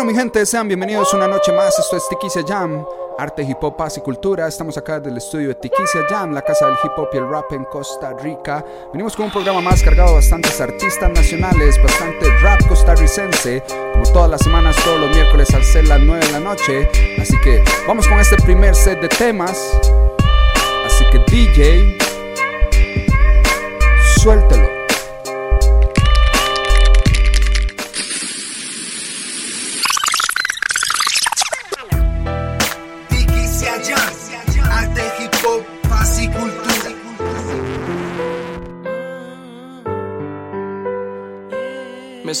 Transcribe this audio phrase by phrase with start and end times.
[0.00, 1.78] Bueno, mi gente, sean bienvenidos una noche más.
[1.78, 2.86] Esto es Tiquicia Jam,
[3.18, 4.48] arte, hip hop, paz y cultura.
[4.48, 7.52] Estamos acá del estudio de Tiquicia Jam, la casa del hip hop y el rap
[7.52, 8.64] en Costa Rica.
[8.94, 13.62] Venimos con un programa más cargado de bastantes artistas nacionales, bastante rap costarricense,
[13.92, 16.88] como todas las semanas, todos los miércoles al ser las 9 de la noche.
[17.20, 19.78] Así que vamos con este primer set de temas.
[20.86, 21.98] Así que DJ,
[24.16, 24.69] suéltelo.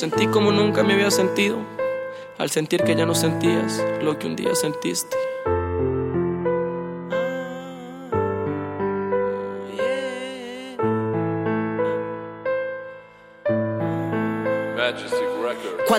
[0.00, 1.58] Sentí como nunca me había sentido,
[2.38, 5.14] al sentir que ya no sentías lo que un día sentiste.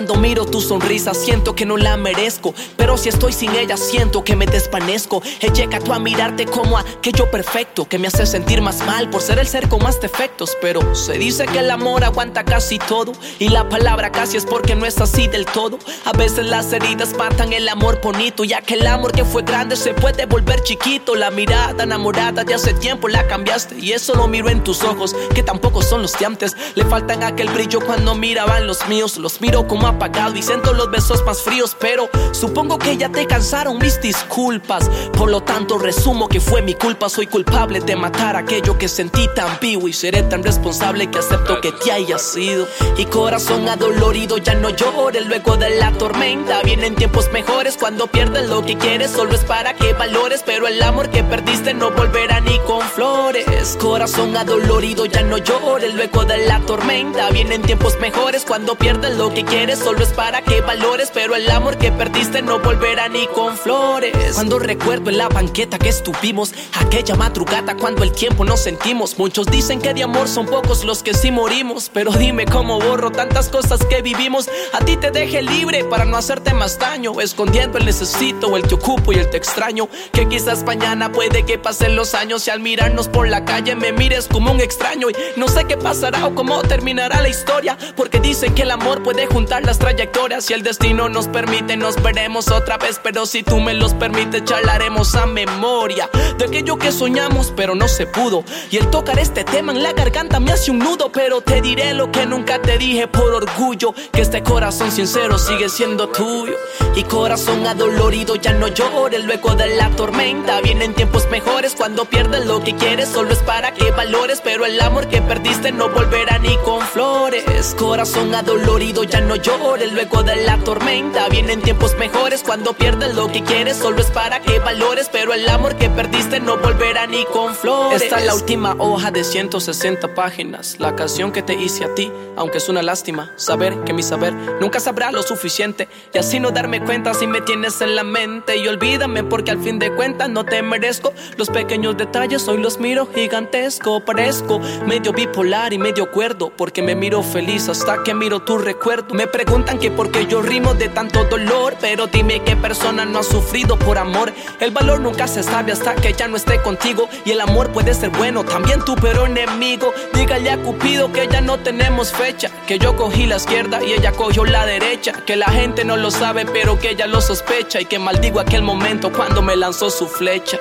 [0.02, 4.24] Cuando miro tu sonrisa siento que no la merezco Pero si estoy sin ella siento
[4.24, 5.22] que me desvanezco.
[5.40, 9.38] He llegado a mirarte como aquello perfecto Que me hace sentir más mal por ser
[9.38, 13.50] el ser con más defectos Pero se dice que el amor aguanta casi todo Y
[13.50, 15.78] la palabra casi es porque no es así del todo.
[16.04, 19.76] A veces las heridas matan el amor bonito Ya que el amor que fue grande
[19.76, 21.14] se puede volver chiquito.
[21.14, 25.14] La mirada enamorada de hace tiempo la cambiaste Y eso lo miro en tus ojos
[25.32, 26.56] que tampoco son los de antes.
[26.74, 30.90] Le faltan aquel brillo cuando miraban los míos Los miro como apagado y siento los
[30.90, 34.90] besos más fríos, pero supongo que ya te cansaron mis disculpas.
[35.16, 37.08] Por lo tanto, resumo que fue mi culpa.
[37.08, 41.60] Soy culpable de matar aquello que sentí tan vivo y seré tan responsable que acepto
[41.60, 42.66] que te haya sido.
[42.96, 46.62] Y corazón adolorido, ya no llore luego de la tormenta.
[46.62, 50.42] Vienen tiempos mejores cuando pierdes lo que quieres, solo es para que valores.
[50.44, 53.76] Pero el amor que perdiste no volverá ni con flores.
[53.80, 57.30] Corazón adolorido, ya no llore luego de la tormenta.
[57.30, 61.50] Vienen tiempos mejores cuando pierdes lo que quieres solo es para que valores, pero el
[61.50, 64.34] amor que perdiste no volverá ni con flores.
[64.34, 69.46] Cuando recuerdo en la banqueta que estuvimos, aquella madrugada cuando el tiempo nos sentimos, muchos
[69.46, 73.48] dicen que de amor son pocos los que sí morimos, pero dime cómo borro tantas
[73.48, 74.48] cosas que vivimos.
[74.72, 78.74] A ti te dejé libre para no hacerte más daño, escondiendo el necesito, el te
[78.74, 79.88] ocupo y el te extraño.
[80.12, 83.92] Que quizás mañana puede que pasen los años y al mirarnos por la calle me
[83.92, 88.20] mires como un extraño y no sé qué pasará o cómo terminará la historia, porque
[88.20, 90.44] dicen que el amor puede juntar las trayectorias.
[90.44, 93.00] Si el destino nos permite, nos veremos otra vez.
[93.02, 96.08] Pero si tú me los permites, charlaremos a memoria
[96.38, 98.44] de aquello que soñamos, pero no se pudo.
[98.70, 101.10] Y el tocar este tema en la garganta me hace un nudo.
[101.12, 105.68] Pero te diré lo que nunca te dije por orgullo: que este corazón sincero sigue
[105.68, 106.54] siendo tuyo.
[106.96, 110.60] Y corazón adolorido, ya no llores luego de la tormenta.
[110.60, 114.40] Vienen tiempos mejores cuando pierdes lo que quieres, solo es para que valores.
[114.42, 117.74] Pero el amor que perdiste no volverá ni con flores.
[117.78, 119.51] Corazón adolorido, ya no llores
[119.92, 121.28] luego de la tormenta.
[121.28, 125.08] Vienen tiempos mejores cuando pierdes lo que quieres, solo es para que valores.
[125.10, 128.02] Pero el amor que perdiste no volverá ni con flores.
[128.02, 130.76] Esta es la última hoja de 160 páginas.
[130.78, 133.32] La canción que te hice a ti, aunque es una lástima.
[133.36, 135.88] Saber que mi saber nunca sabrá lo suficiente.
[136.12, 138.56] Y así no darme cuenta si me tienes en la mente.
[138.56, 141.12] Y olvídame porque al fin de cuentas no te merezco.
[141.36, 144.04] Los pequeños detalles hoy los miro gigantesco.
[144.04, 146.52] Parezco medio bipolar y medio cuerdo.
[146.56, 149.14] Porque me miro feliz hasta que miro tu recuerdo.
[149.14, 153.18] Me preguntan que por qué yo rimo de tanto dolor, pero dime qué persona no
[153.18, 154.32] ha sufrido por amor.
[154.60, 157.92] El valor nunca se sabe hasta que ya no esté contigo y el amor puede
[157.92, 159.92] ser bueno, también tú pero enemigo.
[160.14, 164.12] Dígale a Cupido que ya no tenemos fecha, que yo cogí la izquierda y ella
[164.12, 167.86] cogió la derecha, que la gente no lo sabe pero que ella lo sospecha y
[167.86, 170.58] que maldigo aquel momento cuando me lanzó su flecha.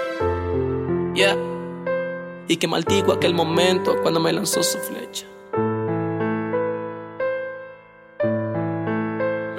[1.14, 1.38] Yeah.
[2.48, 5.31] Y que maldigo aquel momento cuando me lanzó su flecha.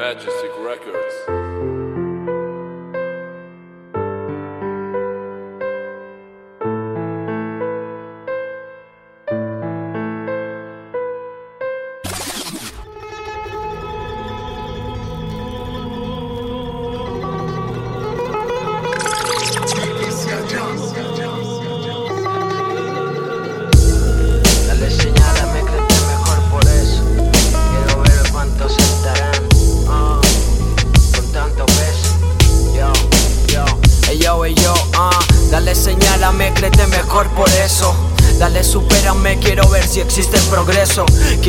[0.03, 0.49] majesty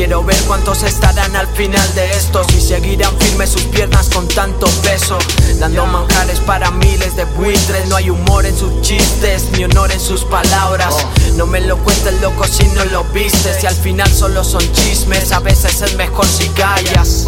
[0.04, 2.44] Quiero ver cuántos estarán al final de esto.
[2.50, 5.16] Si seguirán firmes sus piernas con tanto peso.
[5.58, 7.88] Dando manjares para miles de buitres.
[7.88, 10.94] No hay humor en sus chistes, ni honor en sus palabras.
[11.36, 13.58] No me lo cuentes, loco, si no lo viste.
[13.58, 17.24] Si al final solo son chismes, a veces es mejor si callas.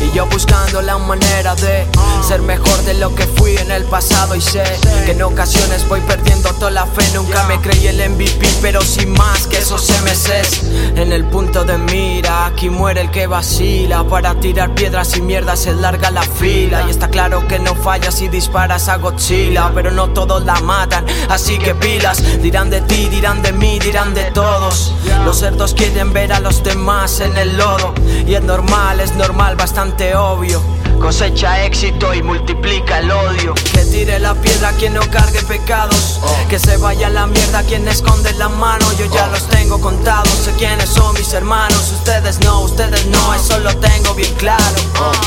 [0.00, 1.86] Y yo buscando la manera de
[2.26, 4.34] ser mejor de lo que fui en el pasado.
[4.34, 4.64] Y sé
[5.04, 7.04] que en ocasiones voy perdiendo toda la fe.
[7.14, 10.64] Nunca me creí el MVP, pero sin más que esos MCs.
[10.96, 14.04] En el punto de mira, aquí muere el que vacila.
[14.04, 16.84] Para tirar piedras y mierdas es larga la fila.
[16.86, 19.70] Y está claro que no fallas si disparas a Godzilla.
[19.74, 22.22] Pero no todos la matan, así que pilas.
[22.42, 24.92] Dirán de ti, dirán de mí, dirán de todos.
[25.24, 27.94] Los cerdos quieren ver a los demás en el lodo.
[28.26, 30.83] Y es normal, es normal, bastante obvio.
[31.00, 33.54] Cosecha éxito y multiplica el odio.
[33.72, 36.20] Que tire la piedra quien no cargue pecados.
[36.48, 38.86] Que se vaya la mierda quien esconde la mano.
[38.98, 40.28] Yo ya los tengo contados.
[40.28, 41.92] Sé quiénes son mis hermanos.
[41.92, 44.62] Ustedes no, ustedes no, eso lo tengo bien claro.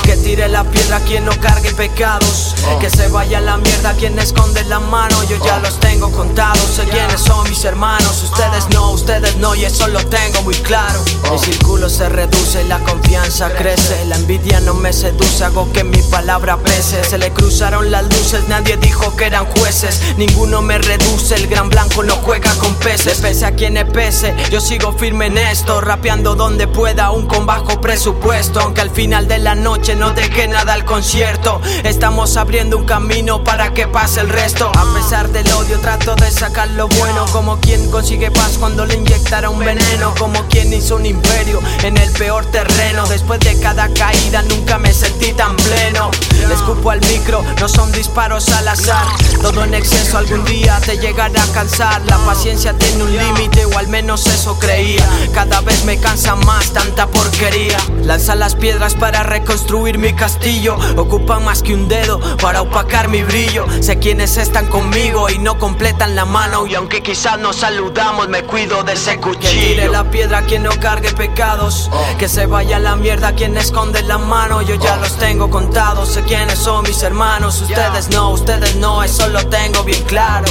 [0.03, 2.55] Que tire la piedra quien no cargue pecados.
[2.79, 5.23] Que se vaya la mierda quien esconde la mano.
[5.23, 6.59] Yo ya los tengo contados.
[6.75, 8.23] Sé quiénes son mis hermanos.
[8.23, 10.99] Ustedes no, ustedes no, y eso lo tengo muy claro.
[11.31, 14.05] Mi círculo se reduce la confianza crece.
[14.05, 17.03] La envidia no me seduce, que mi palabra pese.
[17.03, 20.01] Se le cruzaron las luces, nadie dijo que eran jueces.
[20.17, 23.19] Ninguno me reduce, el gran blanco no juega con peces.
[23.19, 25.81] Pese a quien pese, yo sigo firme en esto.
[25.81, 28.59] Rapeando donde pueda, aún con bajo presupuesto.
[28.59, 31.59] Aunque al final de la noche no deje nada al concierto.
[31.83, 34.71] Estamos abriendo un camino para que pase el resto.
[34.75, 37.25] A pesar del odio, trato de sacar lo bueno.
[37.31, 40.13] Como quien consigue paz cuando le inyectara un veneno.
[40.19, 43.07] Como quien hizo un imperio en el peor terreno.
[43.07, 46.11] Después de cada caída, nunca me sentí tan pleno.
[46.47, 49.05] Le escupo al micro, no son disparos al azar.
[49.41, 52.01] Todo en exceso algún día te llegará a cansar.
[52.05, 55.05] La paciencia tiene un límite, o al menos eso creía.
[55.33, 57.77] Cada vez me cansa más tanta porquería.
[58.03, 60.77] Lanza las piedras para reconstruir mi castillo.
[60.95, 63.65] Ocupan más que un dedo para opacar mi brillo.
[63.81, 66.65] Sé quienes están conmigo y no completan la mano.
[66.65, 69.51] Y aunque quizás nos saludamos, me cuido de ese cuchillo.
[69.51, 71.91] Que tire la piedra quien no cargue pecados.
[72.17, 74.61] Que se vaya a la mierda quien esconde la mano.
[74.61, 76.09] Yo ya los tengo contados.
[76.09, 77.61] Sé quiénes son mis hermanos.
[77.61, 80.45] Ustedes no, ustedes no, eso lo tengo bien claro.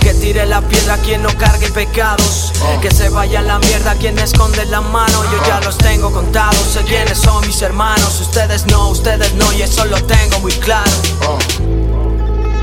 [0.00, 2.52] Que tire la piedra quien no cargue pecados.
[2.80, 5.24] Que se vaya a la mierda quien esconde la mano.
[5.32, 6.62] Yo ya los tengo contados.
[6.72, 8.20] Sé quiénes son mis hermanos.
[8.20, 10.90] Ustedes no, ustedes no, y eso lo tengo muy claro.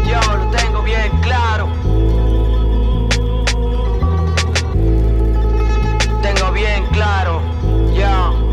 [0.08, 1.68] Yo lo tengo bien claro.
[6.22, 7.42] Tengo bien claro.
[7.94, 8.46] Yo.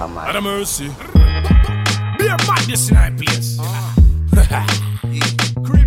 [0.00, 0.90] Out of mercy.
[2.30, 3.56] Be a madness in our place.
[3.58, 3.94] Ah.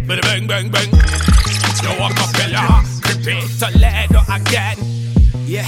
[0.07, 0.89] Bada bang bang bang.
[1.79, 2.83] Yo, walk up, fella.
[3.01, 4.77] Creepy Toledo again.
[5.47, 5.63] Yeah.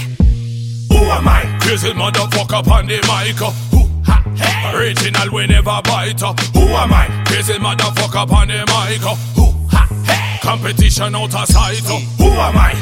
[0.92, 1.58] Who am I?
[1.62, 3.40] Crazy motherfucker on the mic.
[3.72, 3.88] Who?
[4.04, 4.76] Ha, hey.
[4.76, 6.20] Original we never bite.
[6.20, 7.24] Who am I?
[7.24, 9.00] Crazy motherfucker on the mic.
[9.34, 9.46] Who?
[9.72, 10.38] Ha, hey.
[10.42, 11.78] Competition out of sight.
[11.78, 12.74] Who am I?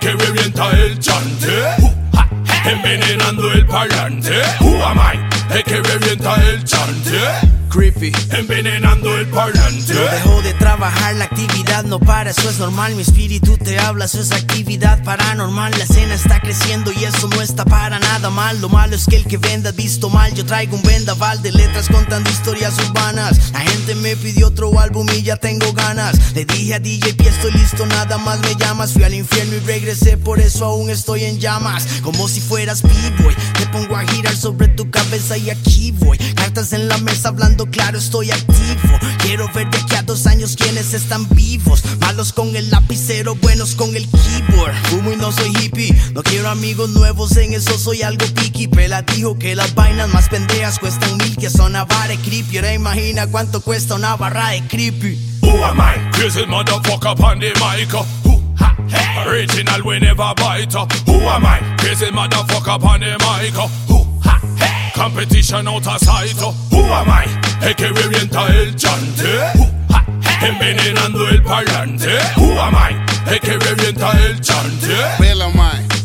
[0.00, 0.96] Que revienta el.
[0.96, 2.01] Who?
[2.64, 4.30] Envenenando el parlante.
[4.60, 5.54] Who am I?
[5.54, 7.18] El que revienta el chante.
[7.68, 8.12] Creepy.
[8.30, 9.94] Envenenando el parlante.
[9.94, 12.94] No dejo de trabajar, la actividad no para, eso es normal.
[12.94, 15.72] Mi espíritu te habla, eso es actividad paranormal.
[15.78, 18.60] La escena está creciendo y eso no está para nada mal.
[18.60, 20.34] Lo malo es que el que venda ha visto mal.
[20.34, 23.52] Yo traigo un vendaval de letras contando historias urbanas.
[23.52, 26.34] La gente me pidió otro álbum y ya tengo ganas.
[26.34, 28.92] Le dije a DJ P, estoy listo, nada más me llamas.
[28.92, 31.86] Fui al infierno y regresé, por eso aún estoy en llamas.
[32.02, 36.18] Como si fueras B-boy, te pongo a girar sobre tu cabeza y aquí voy.
[36.34, 38.98] Cartas en la mesa hablando claro, estoy activo.
[39.20, 41.82] Quiero ver de aquí a dos años quienes están vivos.
[42.00, 44.74] Malos con el lapicero, buenos con el keyboard.
[44.90, 48.68] Fumo y no soy hippie, no quiero amigos nuevos, en eso soy algo picky.
[48.68, 52.58] Pela dijo que las vainas más pendejas cuestan mil, que son avare creepy.
[52.58, 55.18] Ahora imagina cuánto cuesta una barra de creepy.
[55.40, 56.10] Who am I?
[56.12, 58.21] Crazy motherfucker on the.
[59.26, 60.72] Original we never bite.
[60.72, 61.60] Who am I?
[61.78, 63.54] Crazy motherfucker on the mic.
[63.88, 63.98] Who?
[64.24, 64.92] Ha, hey.
[64.94, 66.36] Competition out of sight.
[66.70, 67.26] Who am I?
[67.62, 69.28] El que revienta el chante.
[69.54, 69.64] Who?
[69.92, 70.48] Ha, hey.
[70.48, 72.18] Envenenando el parlante.
[72.36, 72.94] Who am I?
[73.30, 74.94] El que revienta el chante.
[75.18, 75.42] Vela.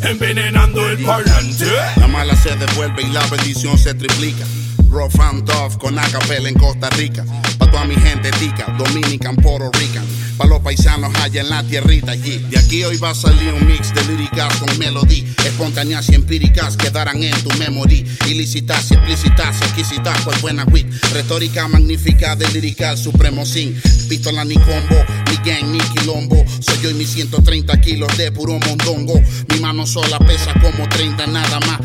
[0.02, 1.66] Envenenando el parlante.
[1.98, 4.46] La mala se devuelve y la bendición se triplica.
[4.89, 7.25] Rough and tough con acapella en Costa Rica.
[7.58, 10.06] Pa' toda mi gente tica, Dominican, Puerto Rican.
[10.38, 12.38] Pa' los paisanos allá en la tierrita allí.
[12.50, 15.24] De aquí hoy va a salir un mix de líricas con melodía.
[15.46, 18.06] Espontáneas y empíricas quedarán en tu memory.
[18.27, 20.88] Ilícitas explícitas, exquisitas por buena wit.
[21.13, 23.79] Retórica magnífica de lirical supremo sin.
[24.08, 26.46] Pistola ni combo, ni gang ni quilombo.
[26.60, 29.22] Soy yo y mis 130 kilos de puro mondongo.
[29.50, 31.79] Mi mano sola pesa como 30 nada más.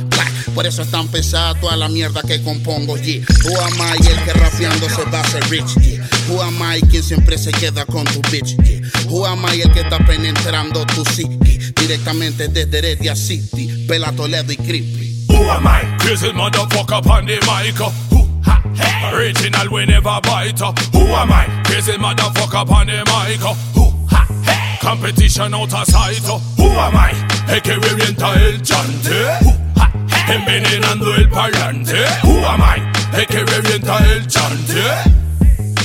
[0.55, 3.25] Por eso es tan pesada toda la mierda que compongo, yeah.
[3.45, 6.07] Who am I, el que rapeando se va a hacer rich, yeah.
[6.29, 8.81] Who am I, quien siempre se queda con tu bitch, yeah.
[9.09, 14.53] Who am I, el que está penetrando tu psique Directamente desde Heredia City, Pela Toledo
[14.53, 15.27] y Creepy.
[15.29, 15.97] Who am I?
[15.99, 17.75] Crazy motherfucker on the mic.
[17.77, 18.25] Who?
[18.45, 20.61] Ha, Original, we never bite.
[20.93, 21.47] Who am I?
[21.65, 23.41] Crazy motherfucker on the mic.
[23.75, 23.91] Who?
[24.11, 24.79] Ha, hey.
[24.81, 26.23] Competition out of sight.
[26.57, 27.13] Who am I?
[27.49, 29.11] El que revienta el chante.
[29.43, 29.51] Who?
[29.77, 30.02] Ha, hey.
[30.29, 32.05] Envenenando el parlante.
[32.23, 33.19] Who am I?
[33.19, 34.83] El que revienta el chante.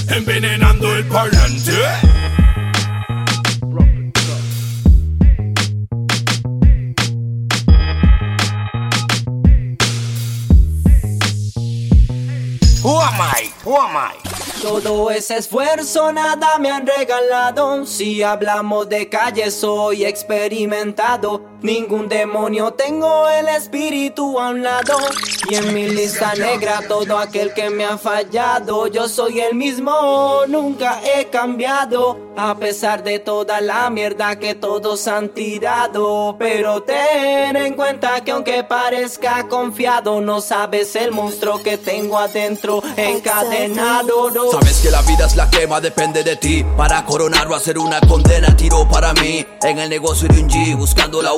[0.09, 1.73] Envenenando el parlante.
[12.83, 13.51] Who am I?
[13.65, 14.27] Who am I?
[14.61, 17.85] Todo ese esfuerzo nada me han regalado.
[17.85, 21.56] Si hablamos de calle soy experimentado.
[21.61, 24.95] Ningún demonio tengo el espíritu a un lado.
[25.49, 28.85] Y en mi lista negra todo aquel que me ha fallado.
[28.87, 29.91] Yo soy el mismo,
[30.47, 32.27] nunca he cambiado.
[32.37, 36.35] A pesar de toda la mierda que todos han tirado.
[36.37, 42.83] Pero ten en cuenta que aunque parezca confiado, no sabes el monstruo que tengo adentro
[42.95, 44.51] encadenado.
[44.51, 46.63] Sabes que la vida es la quema, depende de ti.
[46.75, 49.43] Para coronar o hacer una condena, tiro para mí.
[49.63, 51.33] En el negocio de un G, buscando la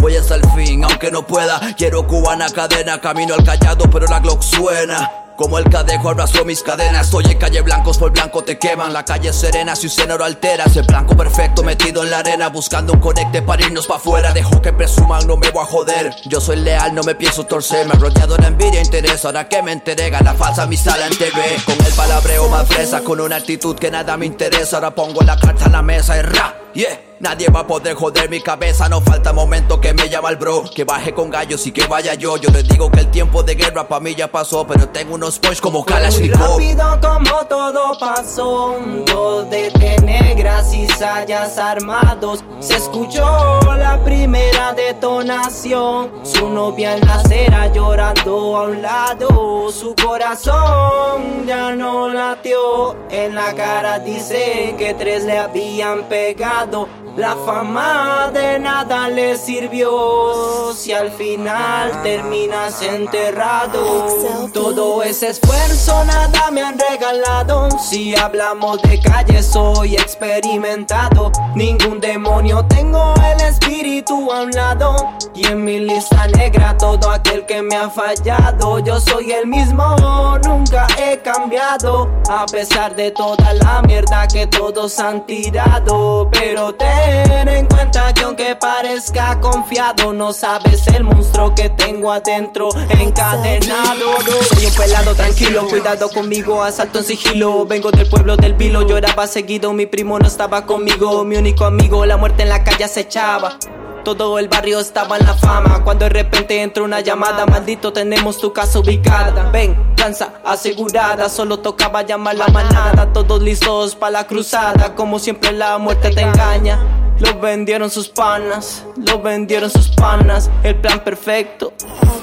[0.00, 1.60] Voy hasta el fin, aunque no pueda.
[1.76, 5.10] Quiero cubana cadena, camino al callado, pero la Glock suena.
[5.36, 7.06] Como el cadejo abrazo mis cadenas.
[7.06, 8.92] Estoy en calle blancos por blanco te queman.
[8.92, 12.48] La calle serena si usted no lo alteras El blanco perfecto metido en la arena
[12.48, 14.32] Buscando un conecte para irnos pa' afuera.
[14.32, 16.14] Dejo que presuman, no me voy a joder.
[16.26, 17.86] Yo soy leal, no me pienso torcer.
[17.88, 19.24] Me rodeado de envidia e interés.
[19.24, 23.20] Ahora que me entrega la falsa amistad en TV Con el palabreo más fresa Con
[23.20, 24.76] una actitud que nada me interesa.
[24.76, 28.28] Ahora pongo la carta en la mesa y ra, yeah Nadie va a poder joder
[28.28, 30.64] mi cabeza, no falta momento que me llama el bro.
[30.74, 32.36] Que baje con gallos y que vaya yo.
[32.36, 35.38] Yo les digo que el tiempo de guerra pa' mí ya pasó, pero tengo unos
[35.38, 36.58] punch como Kalashnikov.
[36.58, 38.76] rápido como todo pasó.
[39.06, 39.72] Dos de
[40.04, 42.44] negras y sayas armados.
[42.60, 46.10] Se escuchó la primera detonación.
[46.22, 49.70] Su novia en la acera llorando a un lado.
[49.72, 52.94] Su corazón ya no latió.
[53.10, 56.86] En la cara dice que tres le habían pegado.
[57.16, 64.50] La fama de nada le sirvió si al final terminas enterrado.
[64.52, 67.70] Todo ese esfuerzo nada me han regalado.
[67.80, 71.32] Si hablamos de calle soy experimentado.
[71.54, 74.94] Ningún demonio tengo el espíritu a un lado.
[75.34, 78.78] Y en mi lista negra todo aquel que me ha fallado.
[78.80, 79.96] Yo soy el mismo,
[80.44, 82.10] nunca he cambiado.
[82.28, 86.28] A pesar de toda la mierda que todos han tirado.
[86.30, 92.10] Pero te Ten en cuenta que aunque parezca confiado, no sabes el monstruo que tengo
[92.10, 94.16] adentro encadenado.
[94.52, 97.64] Soy un pelado tranquilo, cuidado conmigo, asalto en sigilo.
[97.64, 101.24] Vengo del pueblo del Vilo, lloraba seguido, mi primo no estaba conmigo.
[101.24, 103.56] Mi único amigo, la muerte en la calle acechaba.
[104.04, 105.82] Todo el barrio estaba en la fama.
[105.82, 109.50] Cuando de repente entró una llamada, maldito, tenemos tu casa ubicada.
[109.50, 113.12] Ven, danza asegurada, solo tocaba llamar la manada.
[113.12, 116.95] Todos listos para la cruzada, como siempre la muerte te engaña.
[117.18, 120.50] Lo vendieron sus panas, lo vendieron sus panas.
[120.62, 121.72] El plan perfecto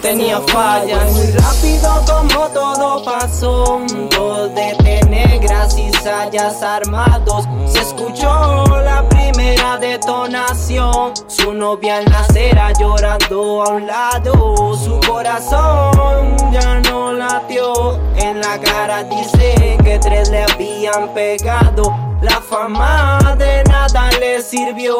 [0.04, 1.12] tenía fallas.
[1.14, 3.82] Muy rápido como todo pasó.
[4.12, 7.48] Dos de negras y sayas armados.
[7.66, 11.14] Se escuchó la primera detonación.
[11.28, 14.76] Su novia en la llorando a un lado.
[14.76, 18.00] Su corazón ya no latió.
[18.18, 22.13] En la cara dice que tres le habían pegado.
[22.24, 24.98] La fama de nada le sirvió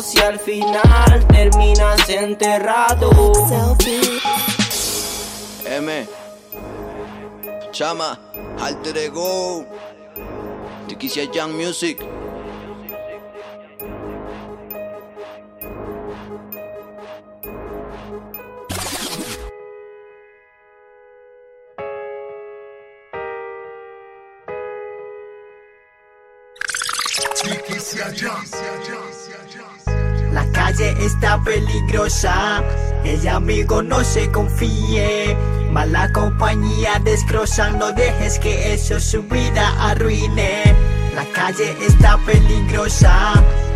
[0.00, 3.10] si al final terminas enterrado.
[5.64, 6.06] M.
[7.72, 8.20] Chama,
[8.60, 9.66] alter ego.
[10.86, 11.98] Tiquicia Young Music.
[31.46, 32.62] Peligrosa,
[33.04, 35.36] el amigo no se confíe.
[35.70, 40.74] Mala compañía desgrosa, no dejes que eso su vida arruine.
[41.14, 43.32] La calle está peligrosa,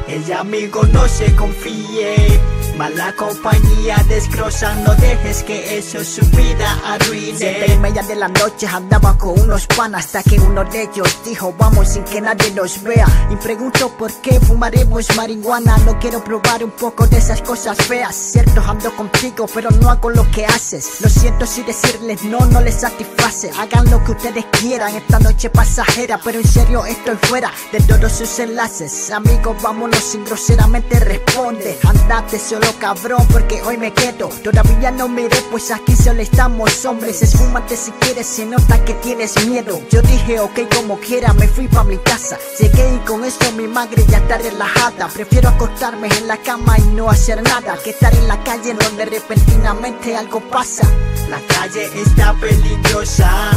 [0.09, 2.41] el amigo no se confíe.
[2.81, 7.37] Mala compañía desgrosa, no dejes que eso su vida arruine.
[7.37, 11.19] Siete y media de la noche andaba con unos panas hasta que uno de ellos
[11.23, 13.07] dijo vamos sin que nadie nos vea.
[13.31, 15.77] Y pregunto por qué fumaremos marihuana.
[15.85, 18.17] No quiero probar un poco de esas cosas feas.
[18.17, 21.03] Cierto, ando contigo, pero no hago lo que haces.
[21.03, 23.51] Lo siento si decirles no, no les satisface.
[23.59, 26.19] Hagan lo que ustedes quieran, esta noche pasajera.
[26.25, 29.11] Pero en serio estoy fuera de todos sus enlaces.
[29.11, 31.79] Amigos, vámonos sin groseramente responde.
[31.85, 34.29] Andate solo cabrón porque hoy me quedo.
[34.29, 37.23] Todavía no miré pues aquí solo estamos hombres.
[37.23, 39.81] Esfúmate si quieres, se nota que tienes miedo.
[39.91, 42.39] Yo dije ok como quiera, me fui pa' mi casa.
[42.59, 45.09] Llegué y con eso mi madre ya está relajada.
[45.09, 49.05] Prefiero acostarme en la cama y no hacer nada Que estar en la calle donde
[49.05, 50.89] repentinamente algo pasa.
[51.29, 53.51] La calle está peligrosa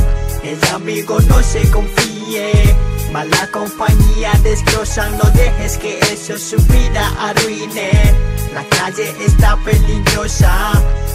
[0.43, 2.75] El amigo no se confíe
[3.13, 7.91] Mala compañía destroza, no dejes que eso su vida arruine.
[8.55, 10.71] La calle está peligrosa,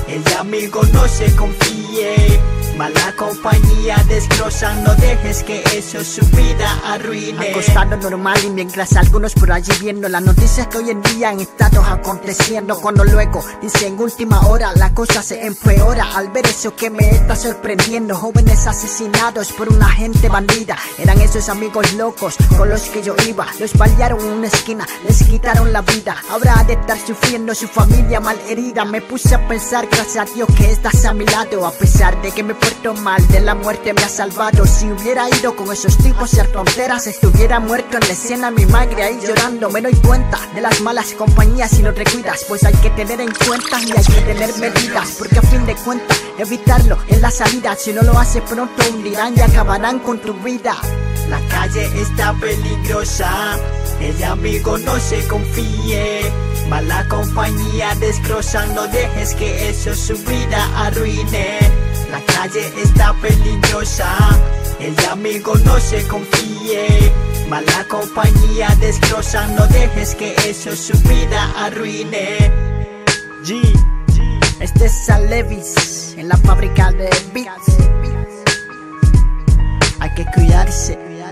[0.07, 2.41] el amigo no se confíe.
[2.79, 7.51] Mala compañía destroza, no dejes que eso su vida arruine.
[7.51, 11.41] Acostado normal y mientras algunos por allí viendo las noticias que hoy en día han
[11.41, 12.81] estado aconteciendo.
[12.81, 17.35] Cuando luego dicen última hora la cosa se empeora al ver eso que me está
[17.35, 18.15] sorprendiendo.
[18.15, 20.79] Jóvenes asesinados por una gente bandida.
[20.99, 23.47] Eran esos amigos locos con los que yo iba.
[23.59, 26.17] Los balearon en una esquina, les quitaron la vida.
[26.31, 28.85] Ahora ha de estar sufriendo su familia mal herida.
[28.85, 31.67] Me puse a pensar, gracias a Dios que estás a mi lado.
[31.67, 34.67] A pesar de que me puerto mal, de la muerte me ha salvado.
[34.67, 38.51] Si hubiera ido con esos tipos y fronteras, estuviera muerto en la escena.
[38.51, 39.71] Mi madre ahí llorando.
[39.71, 42.45] Me doy cuenta de las malas compañías si no te cuidas.
[42.49, 45.17] Pues hay que tener en cuenta y hay que tener medidas.
[45.19, 47.77] Porque a fin de cuentas, evitarlo en la salida.
[47.77, 50.77] Si no lo haces pronto, hundirán y acabarán con tu vida.
[51.29, 53.59] La calle está peligrosa,
[54.01, 56.31] el amigo no se confíe.
[56.69, 61.59] Mala compañía destroza, no dejes que eso su vida arruine.
[62.11, 64.15] La calle está peligrosa,
[64.81, 67.13] el amigo no se confíe.
[67.49, 72.53] Mala compañía destroza, no dejes que eso su vida arruine.
[73.45, 73.63] G,
[74.61, 77.77] este es a Levis en la fábrica de beats.
[80.01, 81.08] Hay que cuidarse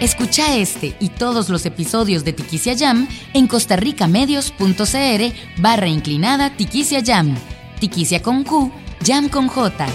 [0.00, 7.34] Escucha este y todos los episodios de Tiquicia Jam en costarricamedios.cr barra inclinada Tiquicia Jam.
[7.80, 8.70] Tiquicia con Q,
[9.04, 9.86] Jam con J.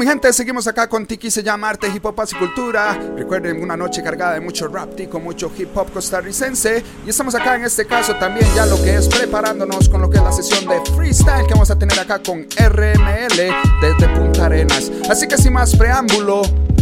[0.00, 2.98] mi gente, seguimos acá con Tiki, se llama Arte, Hip Hop, y Cultura.
[3.18, 6.82] Recuerden, una noche cargada de mucho rap, con mucho hip hop costarricense.
[7.04, 10.16] Y estamos acá en este caso también ya lo que es preparándonos con lo que
[10.16, 14.90] es la sesión de freestyle que vamos a tener acá con RML desde Punta Arenas.
[15.10, 16.40] Así que sin más preámbulo,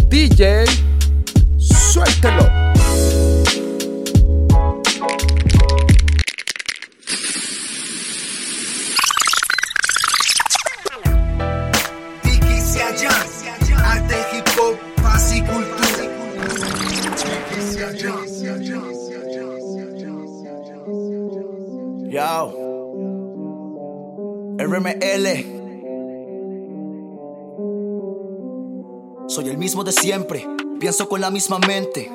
[0.08, 0.64] DJ,
[1.58, 2.67] suéltelo.
[24.68, 25.56] RML.
[29.28, 30.46] Soy el mismo de siempre,
[30.78, 32.10] pienso con la misma mente.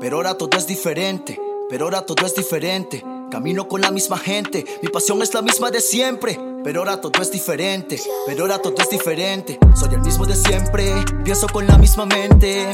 [0.00, 3.04] Pero ahora todo es diferente, pero ahora todo es diferente.
[3.30, 6.38] Camino con la misma gente, mi pasión es la misma de siempre.
[6.64, 9.58] Pero ahora todo es diferente, pero ahora todo es diferente.
[9.74, 10.94] Soy el mismo de siempre,
[11.24, 12.68] pienso con la misma mente.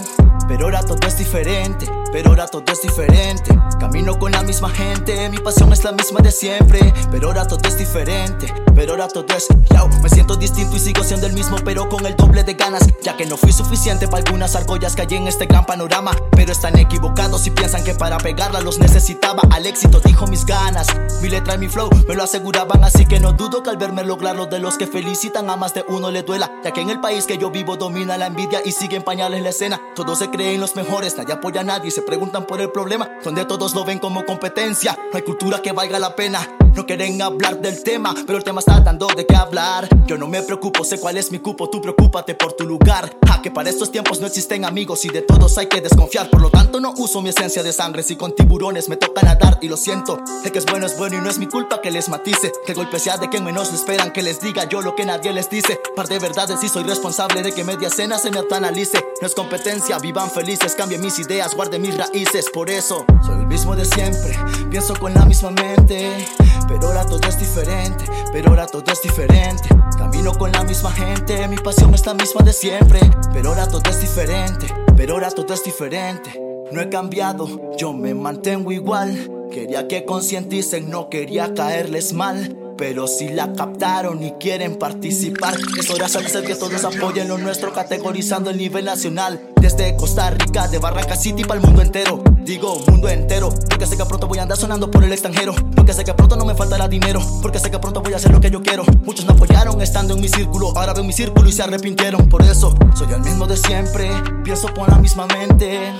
[0.47, 3.59] Pero ahora todo es diferente, pero ahora todo es diferente.
[3.79, 6.93] Camino con la misma gente, mi pasión es la misma de siempre.
[7.11, 9.47] Pero ahora todo es diferente, pero ahora todo es.
[9.75, 12.83] Yo, me siento distinto y sigo siendo el mismo, pero con el doble de ganas.
[13.03, 16.13] Ya que no fui suficiente para algunas argollas que hay en este gran panorama.
[16.33, 19.43] Pero están equivocados y piensan que para pegarla los necesitaba.
[19.51, 20.87] Al éxito dijo mis ganas,
[21.21, 24.47] mi letra y mi flow me lo aseguraban, así que no dudo que verme lograrlo
[24.47, 26.51] de los que felicitan a más de uno le duela.
[26.65, 29.43] Ya que en el país que yo vivo domina la envidia y sigue en pañales
[29.43, 29.81] la escena.
[29.95, 33.09] Todos se creen los mejores, nadie apoya a nadie y se preguntan por el problema.
[33.25, 34.99] Donde todos lo ven como competencia.
[35.13, 36.49] No hay cultura que valga la pena.
[36.75, 39.89] No quieren hablar del tema, pero el tema está dando de qué hablar.
[40.07, 43.17] Yo no me preocupo, sé cuál es mi cupo, tú preocúpate por tu lugar.
[43.27, 46.31] Ja, que para estos tiempos no existen amigos y de todos hay que desconfiar.
[46.31, 48.05] Por lo tanto, no uso mi esencia de sangre.
[48.05, 50.21] Si con tiburones me toca nadar y lo siento.
[50.43, 52.53] Sé que es bueno, es bueno y no es mi culpa que les matice.
[52.65, 55.49] Que golpe sea de quien menos esperan que les diga yo lo que nadie les
[55.51, 55.81] dice.
[55.97, 59.05] Par de verdades y soy responsable de que media cena se me autoanalice.
[59.21, 62.47] No es competencia, vivan felices, cambie mis ideas, guarde mis raíces.
[62.53, 64.39] Por eso, soy el mismo de siempre,
[64.71, 66.27] pienso con la misma mente.
[66.69, 69.69] pero ahora todo es diferente, pero ahora todo es diferente.
[69.97, 73.01] Camino con la misma gente, mi pasión es la misma de siempre,
[73.33, 76.41] pero ahora todo es diferente, pero ahora todo es diferente.
[76.71, 79.31] No he cambiado, yo me mantengo igual.
[79.51, 82.68] Quería que concienticen, no quería caerles mal.
[82.79, 87.37] Pero si la captaron y quieren participar, es hora de hacer que todos apoyen lo
[87.37, 89.51] nuestro, categorizando el nivel nacional.
[89.61, 92.23] Desde Costa Rica, de Barranca City para el mundo entero.
[92.45, 95.55] Digo, mundo entero, porque sé que pronto voy a andar sonando por el extranjero.
[95.75, 98.31] Porque sé que pronto no me faltará dinero, porque sé que pronto voy a hacer
[98.31, 98.85] lo que yo quiero.
[99.03, 102.29] Muchos me apoyaron estando en mi círculo, ahora veo mi círculo y se arrepintieron.
[102.29, 104.09] Por eso, soy el mismo de siempre,
[104.45, 105.93] pienso con la misma mente.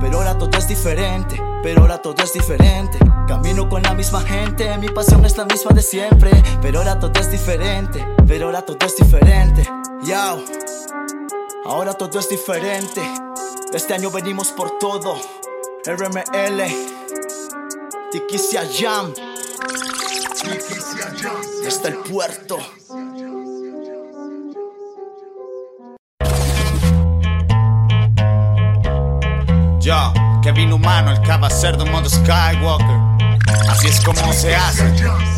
[0.00, 2.98] Pero ahora todo es diferente, pero ahora todo es diferente.
[3.26, 6.30] Camino con la misma gente, mi pasión es la misma de siempre.
[6.62, 9.68] Pero ahora todo es diferente, pero ahora todo es diferente.
[10.04, 10.44] Yo,
[11.64, 13.02] ahora todo es diferente.
[13.72, 15.16] Este año venimos por todo.
[15.84, 16.62] RML,
[18.10, 19.12] Tiquicia Jam.
[21.62, 22.58] Desde el puerto.
[29.80, 30.12] Yo,
[30.46, 33.00] Kevin Humano, el cerdo modo Skywalker.
[33.68, 34.84] Así es como se hace.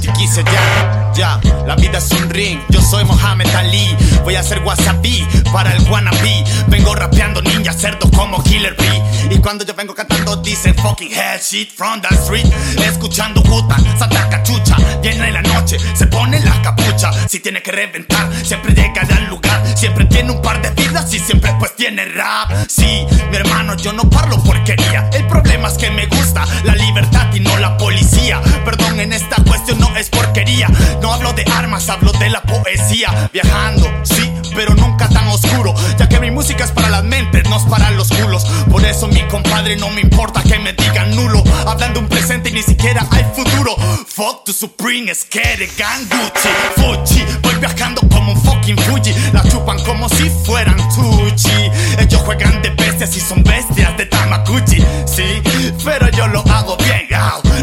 [0.02, 1.40] Tiki se llama, ya.
[1.66, 3.96] La vida es un ring, yo soy Mohamed Ali.
[4.22, 6.44] Voy a hacer wasabi para el wannabe.
[6.66, 9.34] Vengo rapeando ninja cerdo como Killer B.
[9.34, 12.52] Y cuando yo vengo cantando dicen fucking hell shit from the street.
[12.86, 14.76] Escuchando puta, Santa Cachucha.
[15.00, 17.12] Viene en la noche, se pone la capucha.
[17.26, 19.47] Si tiene que reventar, siempre llega al lugar.
[19.78, 22.50] Siempre tiene un par de vidas y siempre pues tiene rap.
[22.68, 25.08] Sí, mi hermano, yo no parlo porquería.
[25.12, 28.40] El problema es que me gusta la libertad y no la policía.
[28.64, 30.66] Perdón, en esta cuestión no es porquería.
[31.00, 33.30] No hablo de armas, hablo de la poesía.
[33.32, 34.28] Viajando, sí,
[34.58, 35.72] pero nunca tan oscuro.
[36.00, 38.44] Ya que mi música es para las mentes, no es para los culos.
[38.68, 41.44] Por eso mi compadre no me importa que me digan nulo.
[41.64, 43.76] Hablando un presente y ni siquiera hay futuro.
[44.08, 47.24] Fuck to Supreme, Skere, Ganguchi, Fuchi.
[47.40, 49.14] Voy viajando como un fucking Fuji.
[49.32, 51.70] La chupan como si fueran Tuchi.
[52.00, 54.84] Ellos juegan de bestias y son bestias de Tamakuchi.
[55.06, 55.40] Sí,
[55.84, 56.98] pero yo lo hago bien.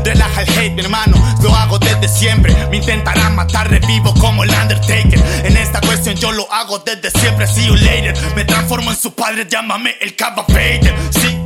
[0.03, 1.17] Relaja el hate, mi hermano.
[1.41, 2.55] Lo hago desde siempre.
[2.69, 5.19] Me intentarán matar, revivo como el Undertaker.
[5.43, 7.47] En esta cuestión yo lo hago desde siempre.
[7.47, 8.15] See you later.
[8.35, 10.93] Me transformo en su padre, llámame el Cava Vader.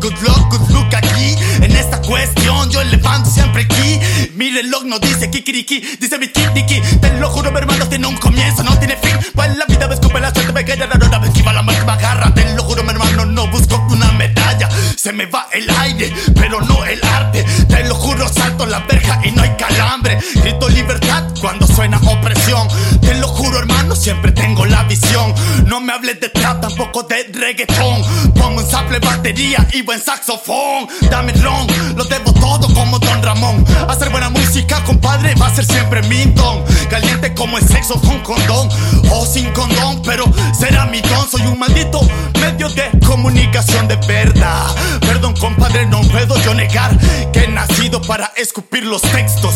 [0.10, 1.36] Good luck, good look aquí.
[1.62, 4.00] En esta cuestión yo levanto siempre aquí.
[4.36, 6.82] Mi reloj no dice kikiriki, dice mi kikiriki.
[7.00, 9.18] Te lo juro, mi hermano, tiene un comienzo, no tiene fin.
[9.34, 11.62] Pues la vida ves como la suerte me queda raro, una vez que va la
[11.62, 12.34] muerte me agarra.
[12.34, 14.70] Te lo juro, mi hermano, no busco una medalla.
[14.96, 17.46] Se me va el aire, pero no el arte.
[17.68, 20.20] Te lo juro, salto la verja y no hay calambre.
[20.36, 22.68] Grito libertad cuando suena opresión.
[23.02, 25.34] Te lo juro, hermano, siempre tengo la visión.
[25.68, 28.34] No me hables de trap, tampoco de reggaetón.
[28.34, 30.88] Pongo un sample, batería y buen saxofón.
[31.10, 33.66] Dame ron, lo debo todo como Don Ramón.
[33.88, 36.64] Hacer buena música, compadre, va a ser siempre mi don.
[36.90, 38.70] Caliente como el sexo con condón
[39.12, 40.26] o sin condón, pero
[40.58, 41.30] será mi don.
[41.30, 42.02] Soy un maldito
[42.40, 44.68] medio de comunicación de verdad.
[45.02, 46.98] Perdón, compadre, no puedo yo negar
[47.32, 49.56] que he nacido para escupir los textos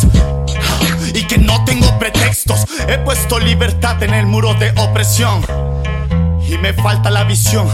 [1.13, 2.65] y que no tengo pretextos.
[2.87, 5.45] He puesto libertad en el muro de opresión.
[6.53, 7.67] Y me falta la visión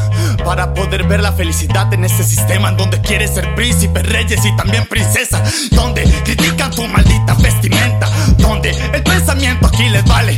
[0.45, 4.55] para poder ver la felicidad en este sistema en donde quieres ser príncipe, reyes y
[4.55, 5.43] también princesa.
[5.71, 8.07] Donde critican tu maldita vestimenta.
[8.37, 10.37] Donde el pensamiento aquí les vale.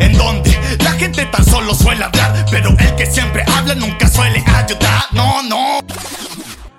[0.00, 0.50] En donde
[0.82, 2.44] la gente tan solo suele hablar.
[2.50, 5.04] Pero el que siempre habla nunca suele ayudar.
[5.12, 5.78] No, no.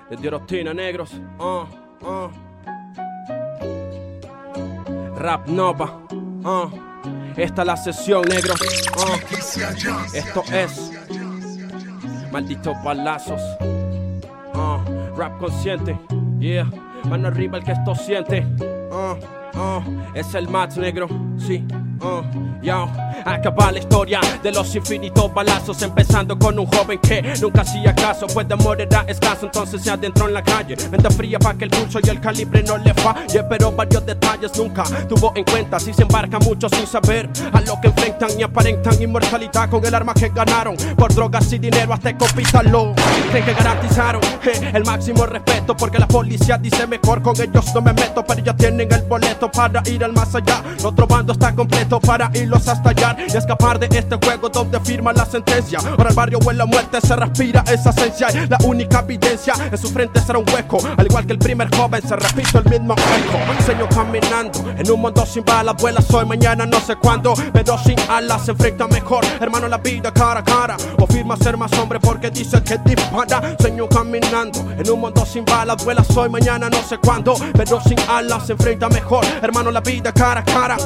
[0.09, 1.11] Desde Orostina, negros.
[1.39, 1.65] Uh,
[2.05, 2.31] uh.
[5.17, 6.01] Rap Nova.
[7.37, 8.55] Esta es la sesión, negro.
[8.97, 10.13] Uh.
[10.13, 10.91] Esto es.
[12.31, 13.41] Malditos balazos.
[14.55, 15.15] Uh.
[15.15, 15.97] Rap consciente.
[16.39, 16.69] Yeah.
[17.05, 18.45] Mano arriba el que esto siente.
[18.91, 19.81] Uh.
[20.15, 21.07] Es el Mats negro.
[21.37, 21.63] Sí.
[21.99, 22.21] Uh,
[22.61, 22.87] yo,
[23.25, 28.27] acaba la historia de los infinitos balazos, empezando con un joven que nunca hacía caso,
[28.27, 31.63] pues de amor era escaso, entonces se adentró en la calle, mente fría para que
[31.63, 35.79] el pulso y el calibre no le falle, pero varios detalles nunca tuvo en cuenta,
[35.79, 39.95] si se embarca mucho sin saber a lo que enfrentan y aparentan inmortalidad con el
[39.95, 42.93] arma que ganaron, por drogas y dinero hasta copitarlo,
[43.31, 47.81] creen que garantizaron eh, el máximo respeto, porque la policía dice mejor con ellos no
[47.81, 51.33] me meto, pero ya tienen el boleto para ir al más allá, el otro bando
[51.33, 55.25] está completo secreto para irlos a estallar y escapar de este juego donde firma la
[55.25, 55.79] sentencia.
[55.79, 58.27] Ahora el barrio huele a muerte, se respira esa esencia.
[58.33, 60.79] Y la única evidencia en su frente será un hueco.
[60.97, 63.63] Al igual que el primer joven, se repite el mismo eco.
[63.65, 67.33] Señor caminando en un mundo sin balas, vuela hoy, mañana no sé cuándo.
[67.53, 70.77] Pero sin alas se enfrenta mejor, hermano, la vida cara a cara.
[70.99, 73.55] O firma ser más hombre porque dice que dispara.
[73.59, 77.35] Señor caminando en un mundo sin balas, vuela hoy, mañana no sé cuándo.
[77.53, 80.77] Pero sin alas se enfrenta mejor, hermano, la vida cara a cara.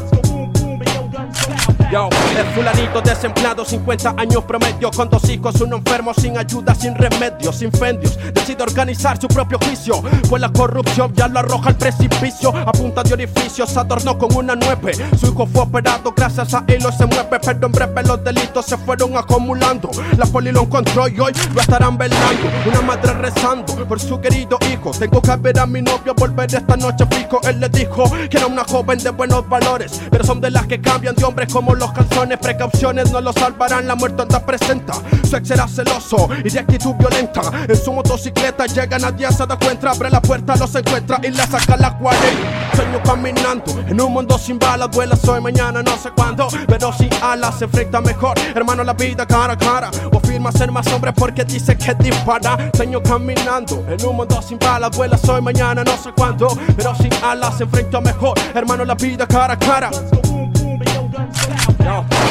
[1.30, 1.71] sun's out.
[1.92, 7.52] El fulanito desempleado, 50 años promedio, con dos hijos, uno enfermo, sin ayuda, sin remedio,
[7.52, 8.18] sin incendios.
[8.34, 12.56] Decide organizar su propio juicio, pues la corrupción ya lo arroja al precipicio.
[12.56, 14.94] A punta de orificios, adornó con una nueve.
[15.20, 18.78] Su hijo fue operado, gracias a él se mueve, pero en breve los delitos se
[18.78, 19.92] fueron acumulando.
[20.18, 22.48] La poli lo encontró y hoy lo estarán velando.
[22.68, 24.92] Una madre rezando por su querido hijo.
[24.92, 27.42] Tengo que ver a mi novio volver esta noche fijo.
[27.44, 30.80] Él le dijo que era una joven de buenos valores, pero son de las que
[30.80, 34.94] cambian de hombres como los calzones, precauciones no lo salvarán, la muerte anda presenta.
[35.28, 37.42] Su ex era celoso y de actitud violenta.
[37.68, 41.44] En su motocicleta llega, nadie se da cuenta, abre la puerta, los encuentra y le
[41.48, 42.76] saca la 40.
[42.76, 47.10] Sueño caminando en un mundo sin balas, vuela hoy, mañana, no sé cuándo, pero sin
[47.20, 48.38] alas se enfrenta mejor.
[48.54, 52.70] Hermano, la vida cara a cara, o firma ser más hombre porque dice que dispara.
[52.76, 57.12] Sueño caminando en un mundo sin balas, vuela hoy, mañana, no sé cuándo, pero sin
[57.24, 58.38] alas se enfrenta mejor.
[58.54, 59.90] Hermano, la vida cara a cara.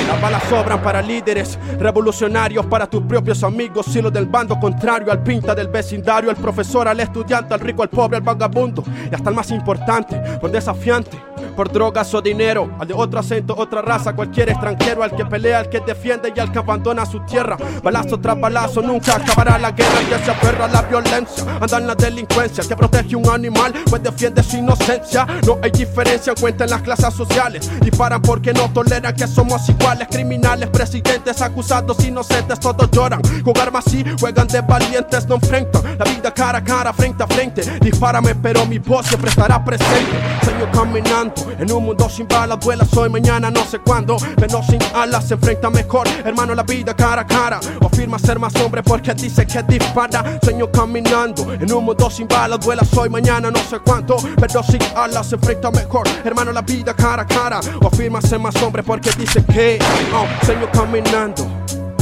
[0.08, 5.12] Las balas sobran para líderes revolucionarios, para tus propios amigos y los del bando contrario,
[5.12, 9.14] al pinta del vecindario, al profesor, al estudiante, al rico, al pobre, al vagabundo y
[9.14, 11.16] hasta el más importante, por desafiante,
[11.50, 15.60] por drogas o dinero, al de otro acento, otra raza, cualquier extranjero, al que pelea,
[15.60, 17.56] al que defiende y al que abandona su tierra.
[17.82, 21.94] Balazo tras balazo, nunca acabará la guerra, que se aferra la violencia, anda en la
[21.94, 25.26] delincuencia, que protege un animal, pues defiende su inocencia.
[25.46, 29.68] No hay diferencia en cuenta en las clases sociales, disparan porque no toleran que somos
[29.68, 33.20] iguales, criminales, presidentes, acusados, inocentes, todos lloran.
[33.44, 37.26] Jugar más así, juegan de valientes, no enfrentan la vida cara a cara, frente a
[37.26, 37.62] frente.
[37.80, 40.18] Dispárame, pero mi voz siempre estará presente.
[40.44, 44.16] Señor caminando en un mundo sin balas, vuela hoy, mañana, no sé cuándo.
[44.36, 47.60] Pero sin alas se enfrenta mejor, hermano, la vida cara a cara.
[47.80, 50.38] O afirma ser más hombre porque dice que dispara.
[50.42, 54.16] Sueño caminando en un mundo sin balas, vuela hoy, mañana, no sé cuánto.
[54.38, 57.60] Pero sin alas se enfrenta mejor, hermano, la vida cara a cara.
[57.82, 59.78] O afirma ser más hombre porque dice que,
[60.14, 61.44] oh, sueño caminando.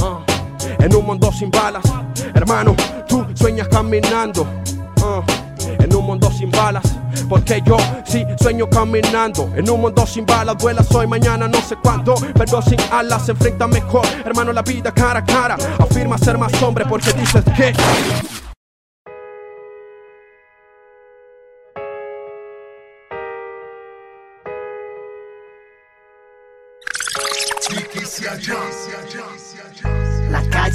[0.03, 0.19] uh,
[0.83, 1.83] en un mundo sin balas,
[2.35, 2.75] hermano,
[3.09, 4.43] tú sueñas caminando.
[5.03, 5.48] uh,
[5.79, 6.85] en un mundo sin balas,
[7.29, 9.51] porque yo sí sueño caminando.
[9.57, 12.15] En un mundo sin balas, vuela hoy, mañana, no sé cuánto.
[12.35, 15.57] Pero sin alas enfrenta mejor, hermano, la vida cara a cara.
[15.79, 17.73] Afirma ser más hombre porque dices que.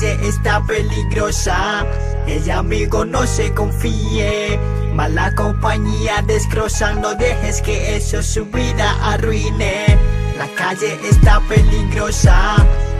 [0.03, 1.85] Calle está peligrosa,
[2.27, 4.59] el amigo no se confíe.
[4.93, 9.97] Mala compañía desgrosa, no dejes que eso su vida arruine.
[10.37, 12.55] La calle está peligrosa,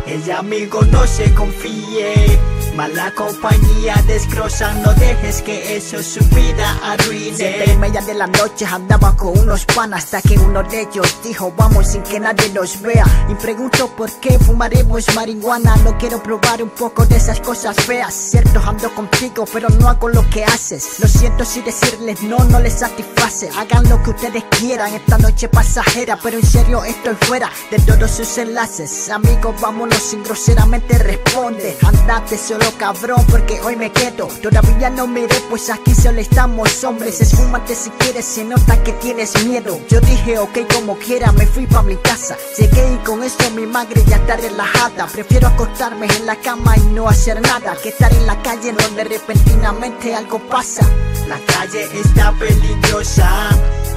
[0.08, 2.40] el amigo no se confíe.
[2.76, 7.38] Mala compañía desgrosa, no dejes que eso su vida arruine.
[7.38, 11.18] Siete y media de la noche andaba con unos panas hasta que uno de ellos
[11.24, 13.06] dijo vamos sin que nadie nos vea.
[13.30, 15.76] Y pregunto por qué fumaremos marihuana.
[15.78, 18.12] No quiero probar un poco de esas cosas feas.
[18.12, 21.00] Cierto, ando contigo, pero no hago lo que haces.
[21.00, 23.52] Lo siento si decirles no, no les satisface.
[23.56, 26.18] Hagan lo que ustedes quieran, esta noche pasajera.
[26.24, 29.12] Pero en serio estoy fuera de todos sus enlaces.
[29.12, 31.78] Amigos, vámonos sin groseramente responde.
[31.84, 34.28] Andate solo cabrón porque hoy me quedo.
[34.42, 37.22] Todavía no miré, pues aquí solo estamos hombres.
[37.22, 39.80] Esfúmate si quieres, se nota que tienes miedo.
[39.90, 42.38] Yo dije ok como quiera, me fui pa' mi casa.
[42.58, 45.08] Llegué y con esto mi madre ya está relajada.
[45.08, 49.04] Prefiero acostarme en la cama y no hacer nada que estar en la calle donde
[49.04, 50.88] repentinamente algo pasa.
[51.28, 53.50] La calle está peligrosa,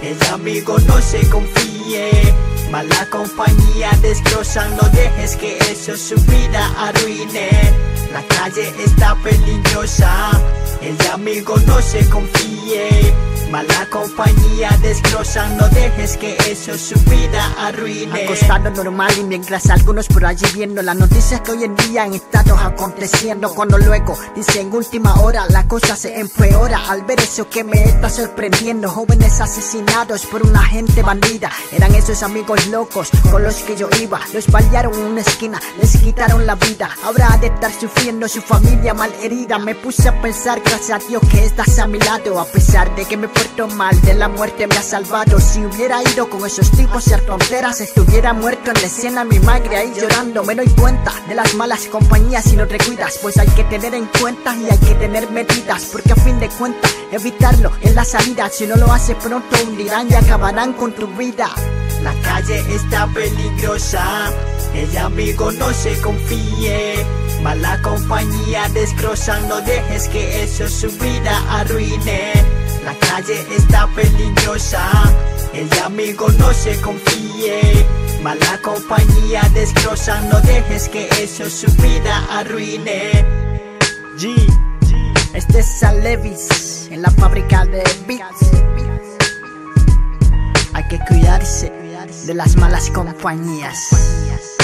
[0.02, 2.34] el amigo no se confíe.
[2.70, 7.50] Mala compañía desgrosa, no dejes que eso su vida arruine.
[8.12, 10.30] La calle está peligrosa,
[10.80, 13.14] el amigo no se confíe.
[13.50, 18.24] Mala compañía desgrosa, no dejes que eso su vida arruine.
[18.24, 22.14] Acostado normal y mientras algunos por allí viendo las noticias que hoy en día han
[22.14, 23.54] estado aconteciendo.
[23.54, 28.10] Cuando luego dicen última hora la cosa se empeora al ver eso que me está
[28.10, 28.88] sorprendiendo.
[28.88, 31.50] Jóvenes asesinados por una gente bandida.
[31.70, 34.20] Eran esos amigos locos con los que yo iba.
[34.34, 36.90] Los balearon en una esquina, les quitaron la vida.
[37.04, 39.58] Ahora ha de estar sufriendo su familia mal herida.
[39.58, 42.40] Me puse a pensar, gracias a Dios que estás a mi lado.
[42.40, 45.38] A pesar de que me porto mal, de la muerte me ha salvado.
[45.40, 49.76] Si hubiera ido con esos tipos ser tonteras, estuviera muerto en la escena, mi madre
[49.76, 50.42] ahí llorando.
[50.44, 53.94] Me doy cuenta de las malas compañías si no te cuidas, pues hay que tener
[53.94, 58.04] en cuenta y hay que tener medidas, porque a fin de cuentas evitarlo es la
[58.04, 58.48] salida.
[58.50, 61.50] Si no lo haces pronto hundirán y acabarán con tu vida.
[62.02, 64.30] La calle está peligrosa,
[64.74, 67.04] el amigo no se confíe.
[67.42, 72.32] Mala compañía descrosan, no dejes que eso su vida arruine.
[72.86, 74.80] La calle está peligrosa,
[75.52, 77.84] el amigo no se confíe.
[78.22, 83.24] Mala compañía descrosan, no dejes que eso su vida arruine.
[84.16, 84.36] G,
[85.34, 88.52] este es Levis en la fábrica de beats.
[90.72, 91.72] Hay que cuidarse
[92.24, 94.55] de las malas compañías.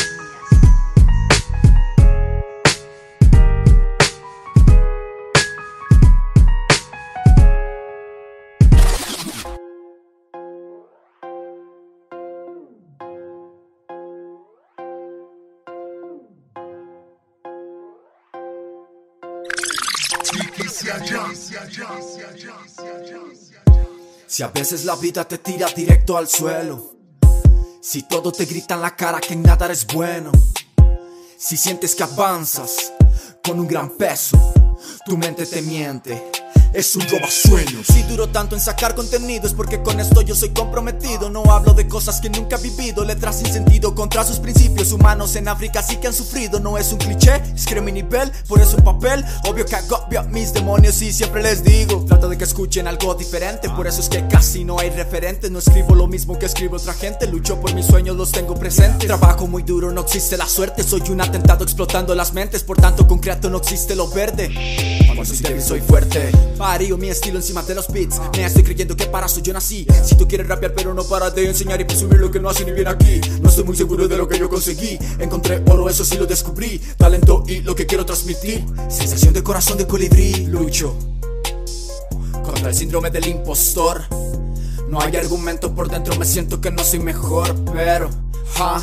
[24.27, 26.97] Si a veces la vida te tira directo al suelo,
[27.81, 30.33] si todo te grita en la cara que nada eres bueno,
[31.37, 32.93] si sientes que avanzas
[33.45, 34.39] con un gran peso,
[35.05, 36.42] tu mente te miente
[36.73, 37.87] es un roba sueños.
[37.87, 41.31] Si duro tanto en sacar contenido es porque con esto yo soy comprometido.
[41.31, 45.37] No hablo de cosas que nunca he vivido, letras sin sentido contra sus principios humanos
[45.37, 46.61] en África sí que han sufrido.
[46.61, 49.25] No es un cliché, es mi nivel, por eso un papel.
[49.49, 52.05] Obvio que agobio mis demonios y siempre les digo.
[52.07, 55.51] Trato de que escuchen algo diferente, por eso es que casi no hay referentes.
[55.51, 59.07] No escribo lo mismo que escribe otra gente, lucho por mis sueños, los tengo presentes.
[59.07, 60.83] Trabajo muy duro, no existe la suerte.
[60.83, 65.02] Soy un atentado explotando las mentes, por tanto concreto no existe lo verde.
[65.23, 66.33] Cuando soy soy fuerte.
[66.59, 68.21] Varío mi estilo encima de los beats.
[68.37, 69.87] Me estoy creyendo que para eso yo nací.
[70.03, 72.65] Si tú quieres rapear pero no para de enseñar y presumir lo que no hace
[72.65, 73.21] ni bien aquí.
[73.41, 74.99] No estoy muy seguro de lo que yo conseguí.
[75.21, 76.81] Encontré oro, eso sí lo descubrí.
[76.97, 78.65] Talento y lo que quiero transmitir.
[78.89, 80.47] Sensación de corazón de colibrí.
[80.47, 80.97] Lucho
[82.45, 84.03] Contra el síndrome del impostor.
[84.89, 88.11] No hay argumento por dentro, me siento que no soy mejor Pero,
[88.55, 88.83] ja,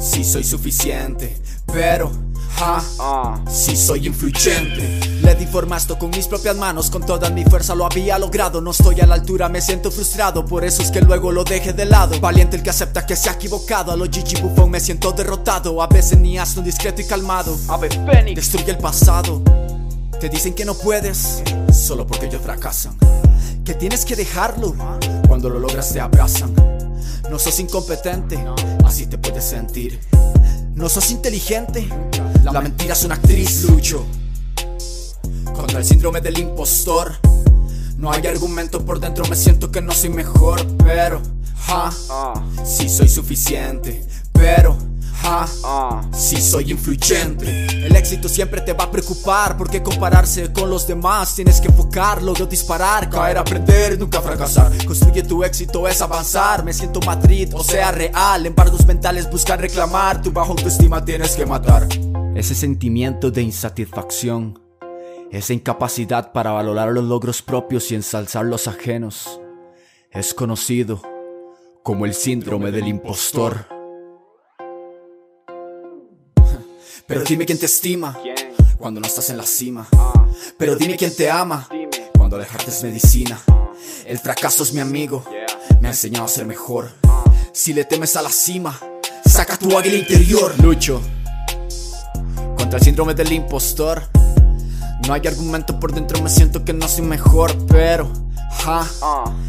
[0.00, 1.36] sí soy suficiente
[1.72, 2.10] Pero
[2.60, 4.98] Ah, si soy influyente.
[5.22, 8.60] Le di forma esto con mis propias manos, con toda mi fuerza lo había logrado.
[8.60, 11.72] No estoy a la altura, me siento frustrado, por eso es que luego lo deje
[11.72, 12.18] de lado.
[12.20, 15.80] Valiente el que acepta que se ha equivocado, a los Gigi Buffon me siento derrotado.
[15.80, 17.56] A veces ni asno discreto y calmado.
[17.68, 19.42] Ave Fénix destruye el pasado.
[20.18, 21.42] Te dicen que no puedes,
[21.72, 22.96] solo porque ellos fracasan.
[23.64, 24.74] Que tienes que dejarlo,
[25.28, 26.54] cuando lo logras te abrazan.
[27.30, 28.42] No sos incompetente,
[28.84, 30.00] así te puedes sentir.
[30.78, 31.88] No sos inteligente,
[32.44, 33.64] la mentira es una actriz.
[33.64, 34.06] Lucho
[35.52, 37.16] contra el síndrome del impostor.
[37.96, 41.20] No hay argumento por dentro, me siento que no soy mejor, pero,
[41.66, 41.90] ja,
[42.64, 44.78] sí soy suficiente, pero
[45.24, 47.66] Ah, si soy influyente.
[47.66, 52.32] El éxito siempre te va a preocupar porque compararse con los demás tienes que enfocarlo,
[52.32, 54.72] de disparar, caer, aprender, nunca fracasar.
[54.86, 56.64] Construye tu éxito es avanzar.
[56.64, 58.46] Me siento Madrid, o sea real.
[58.46, 60.22] Embargos mentales buscan reclamar.
[60.22, 61.86] Tu bajo autoestima tienes que matar.
[62.34, 64.60] Ese sentimiento de insatisfacción,
[65.30, 69.40] esa incapacidad para valorar los logros propios y ensalzar los ajenos,
[70.10, 71.02] es conocido
[71.82, 73.77] como el síndrome del impostor.
[77.08, 78.18] Pero dime quién te estima
[78.76, 79.88] cuando no estás en la cima.
[80.58, 81.66] Pero dime quién te ama
[82.14, 83.40] cuando alejarte es medicina.
[84.04, 85.24] El fracaso es mi amigo,
[85.80, 86.90] me ha enseñado a ser mejor.
[87.52, 88.78] Si le temes a la cima,
[89.24, 90.54] saca tu águila interior.
[90.62, 91.00] Lucho
[92.58, 94.02] contra el síndrome del impostor.
[95.06, 98.12] No hay argumento por dentro, me siento que no soy mejor, pero
[98.50, 98.86] ja,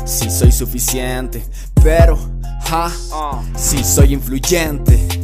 [0.05, 1.43] sí soy suficiente,
[1.83, 2.17] pero
[2.69, 2.89] ja,
[3.57, 5.18] sí soy influyente.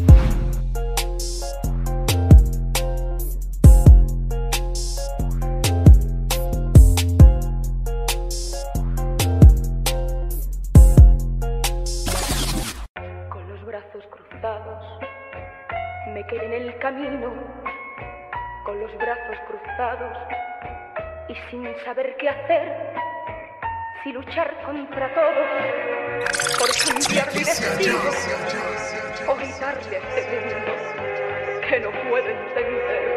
[22.45, 22.93] Hacer,
[24.03, 25.41] si luchar contra todo,
[26.59, 27.97] por cambiar mi destino,
[29.27, 33.14] o gritarle a este mundo que no puede entender.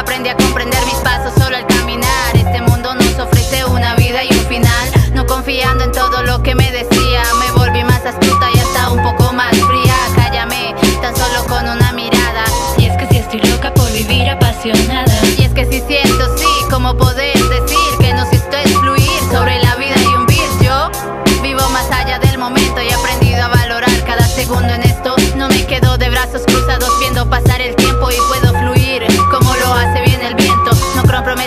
[0.00, 2.34] Aprendí a comprender mis pasos solo al caminar.
[2.34, 4.88] Este mundo nos ofrece una vida y un final.
[5.12, 9.02] No confiando en todo lo que me decía, me volví más astuta y hasta un
[9.02, 9.94] poco más fría.
[10.16, 12.44] Cállame, tan solo con una mirada.
[12.78, 15.12] Y es que si estoy loca por vivir apasionada.
[15.36, 17.39] Y es que si siento, sí, como poder.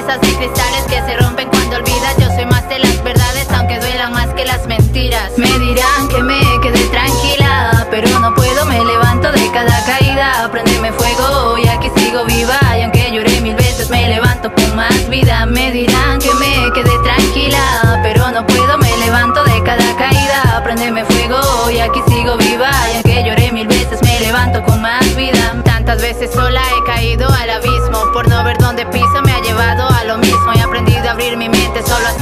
[0.03, 2.15] Promesas de cristales que se rompen cuando olvidas.
[2.17, 5.31] Yo soy más de las verdades, aunque duelan más que las mentiras.
[5.37, 10.49] Me dirán que me quedé tranquila, pero no puedo, me levanto de cada caída.
[10.51, 12.59] Prendeme fuego y aquí sigo viva.
[12.77, 15.45] Y aunque lloré mil veces, me levanto con más vida.
[15.45, 20.61] Me dirán que me quedé tranquila, pero no puedo, me levanto de cada caída.
[20.63, 22.71] Prendeme fuego y aquí sigo viva.
[22.91, 25.61] Y aunque lloré mil veces, me levanto con más vida.
[25.63, 27.72] Tantas veces sola he caído al abismo.
[27.72, 27.72] Por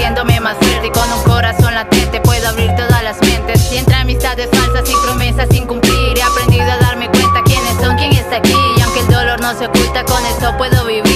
[0.01, 0.87] haciéndome más fuerte.
[0.87, 3.71] Y con un corazón latente puedo abrir todas las mentes.
[3.71, 7.95] Y entre amistades falsas y promesas sin cumplir, he aprendido a darme cuenta quiénes son,
[7.97, 8.55] quién está aquí.
[8.77, 11.10] Y aunque el dolor no se oculta, con eso puedo vivir.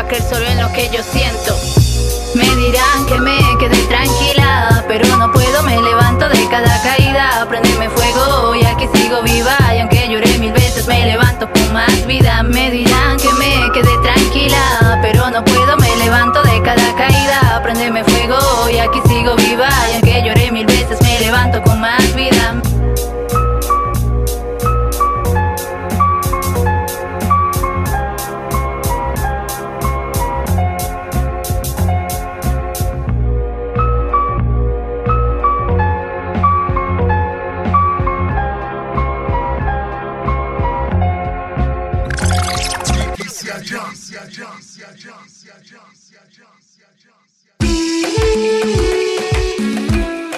[0.00, 1.54] A creer solo en lo que yo siento.
[2.34, 7.46] Me dirán que me quedé tranquila, pero no puedo, me levanto de cada caída.
[7.48, 9.56] Prendeme fuego y aquí sigo viva.
[9.74, 12.42] Y aunque lloré mil veces, me levanto con más vida.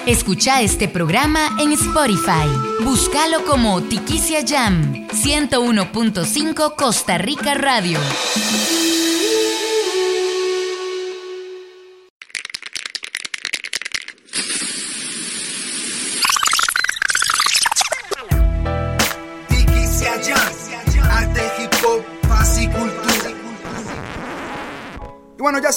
[0.05, 2.47] Escucha este programa en Spotify.
[2.83, 7.99] Búscalo como Tiquicia Jam 101.5 Costa Rica Radio.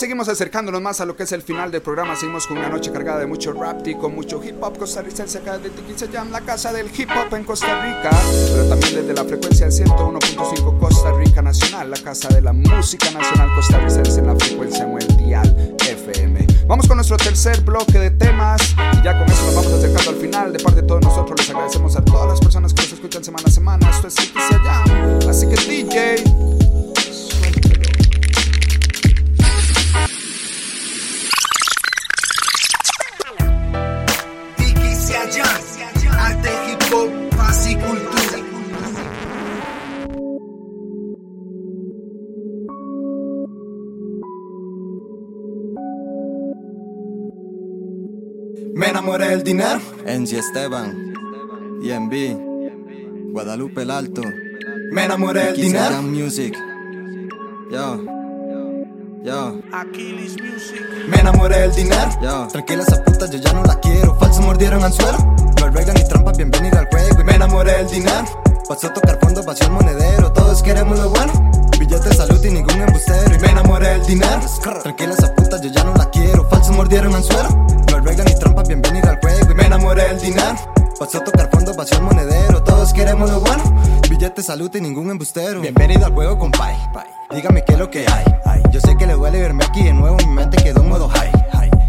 [0.07, 2.15] Seguimos acercándonos más a lo que es el final del programa.
[2.15, 5.69] Seguimos con una noche cargada de mucho rap con mucho hip hop costarricense acá de
[5.69, 8.11] Tiquicia Jam, la casa del hip hop en Costa Rica.
[8.53, 13.11] Pero también desde la frecuencia del 101.5 Costa Rica Nacional, la casa de la música
[13.11, 16.47] nacional costarricense en la frecuencia mundial FM.
[16.69, 20.17] Vamos con nuestro tercer bloque de temas y ya con eso nos vamos acercando al
[20.19, 20.53] final.
[20.53, 23.45] De parte de todos nosotros les agradecemos a todas las personas que nos escuchan semana
[23.49, 23.91] a semana.
[23.91, 25.19] Esto es Tiquicia Jam.
[25.29, 26.23] Así que DJ,
[48.87, 49.81] Me enamoré del dinero.
[50.07, 51.13] Enzi Esteban.
[51.83, 53.33] EMB.
[53.33, 54.23] Guadalupe el Alto.
[54.93, 55.91] Me enamoré del dinero.
[55.91, 56.57] Jam Music.
[57.69, 58.05] Yo.
[59.25, 59.61] Yo.
[61.09, 62.11] Me enamoré del dinero.
[62.23, 62.47] Yo.
[62.47, 64.17] Tranquila esa puta, yo ya no la quiero.
[64.21, 65.19] Falsos mordieron anzuelo.
[65.59, 67.21] No arreglan ni trampa, bienvenido al juego.
[67.23, 68.25] Y me enamoré del dinero.
[68.69, 70.33] Pasó a tocar fondo, vació el monedero.
[70.33, 71.33] Todos queremos lo bueno.
[71.77, 73.35] Billete, salud y ningún embustero.
[73.35, 74.41] Y me enamoré del dinero.
[74.85, 76.49] Tranquila esa puta, yo ya no la quiero.
[76.49, 77.67] Falsos mordieron anzuelo.
[80.99, 82.61] Pasó a tocar fondo, vació el monedero.
[82.65, 83.63] Todos queremos lo bueno.
[84.11, 85.61] Billete, salud y ningún embustero.
[85.61, 86.75] Bienvenido al juego, compay.
[87.31, 88.25] Dígame qué es lo que hay.
[88.73, 90.17] Yo sé que le duele verme aquí de nuevo.
[90.17, 91.31] Mi mente quedó en modo high.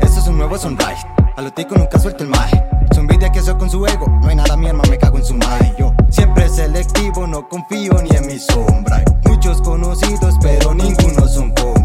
[0.02, 1.02] Esto es un nuevo sunrise.
[1.36, 2.64] A lo tico nunca suelto el maje.
[2.94, 4.06] Su envidia que soy con su ego.
[4.22, 5.74] No hay nada, mi alma me cago en su maje.
[5.80, 9.04] Yo siempre selectivo, no confío ni en mi sombra.
[9.26, 11.77] Muchos conocidos, pero ninguno son compas.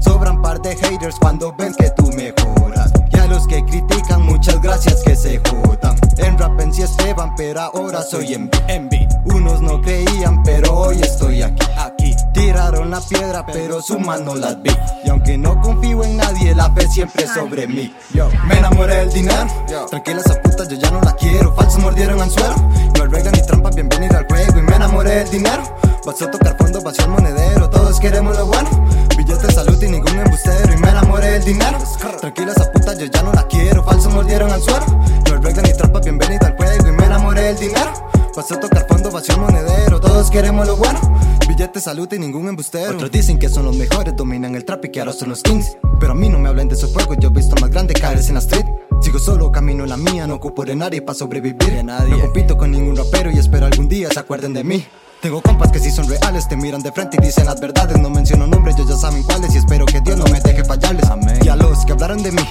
[0.00, 2.92] Sobran par de haters cuando ven que tú mejoras.
[3.12, 5.96] Y a los que critican, muchas gracias que se jodan.
[6.18, 9.06] En rap en sí Esteban, pero ahora soy en envy.
[9.24, 11.66] Unos no creían, pero hoy estoy aquí.
[11.76, 12.09] Aquí
[12.40, 14.70] tiraron la piedra, pero su mano las vi.
[15.04, 17.94] Y aunque no confío en nadie, la fe siempre sobre mí.
[18.14, 19.46] Yo me enamoré del dinero.
[19.90, 21.54] Tranquila esa puta, yo ya no la quiero.
[21.54, 22.56] Falsos mordieron anzuelo.
[22.96, 24.58] No arreglan ni trampa, bienvenido al juego.
[24.58, 25.62] Y me enamoré del dinero.
[26.06, 27.68] Vas a tocar fondo, vacío el monedero.
[27.68, 28.70] Todos queremos lo bueno.
[29.16, 30.72] Billetes, salud y ningún embustero.
[30.72, 31.78] Y me enamoré del dinero.
[32.20, 33.84] Tranquila esa puta, yo ya no la quiero.
[33.84, 34.86] Falso mordieron al suelo.
[35.28, 36.88] No arreglan ni trampa, bienvenido al juego.
[36.88, 37.92] Y me enamoré del dinero.
[38.34, 40.00] Vas a tocar fondo, vacío el monedero.
[40.00, 41.00] Todos queremos lo bueno.
[41.48, 42.94] Billetes, salud y ningún embustero.
[42.94, 45.76] Otros dicen que son los mejores, dominan el trap y que ahora son los kings.
[45.98, 48.18] Pero a mí no me hablen de esos juegos, yo he visto más grande caer
[48.26, 48.66] en la street.
[49.00, 51.82] Sigo solo, camino la mía, no ocupo de nadie para sobrevivir.
[51.84, 52.10] Nadie.
[52.10, 54.84] No compito con ningún rapero y espero algún día se acuerden de mí.
[55.20, 57.98] Tengo compas que si son reales, te miran de frente y dicen las verdades.
[57.98, 61.04] No menciono nombres, ellos ya saben cuáles y espero que Dios no me deje fallarles.
[61.44, 62.42] Y a los que hablaron de mí,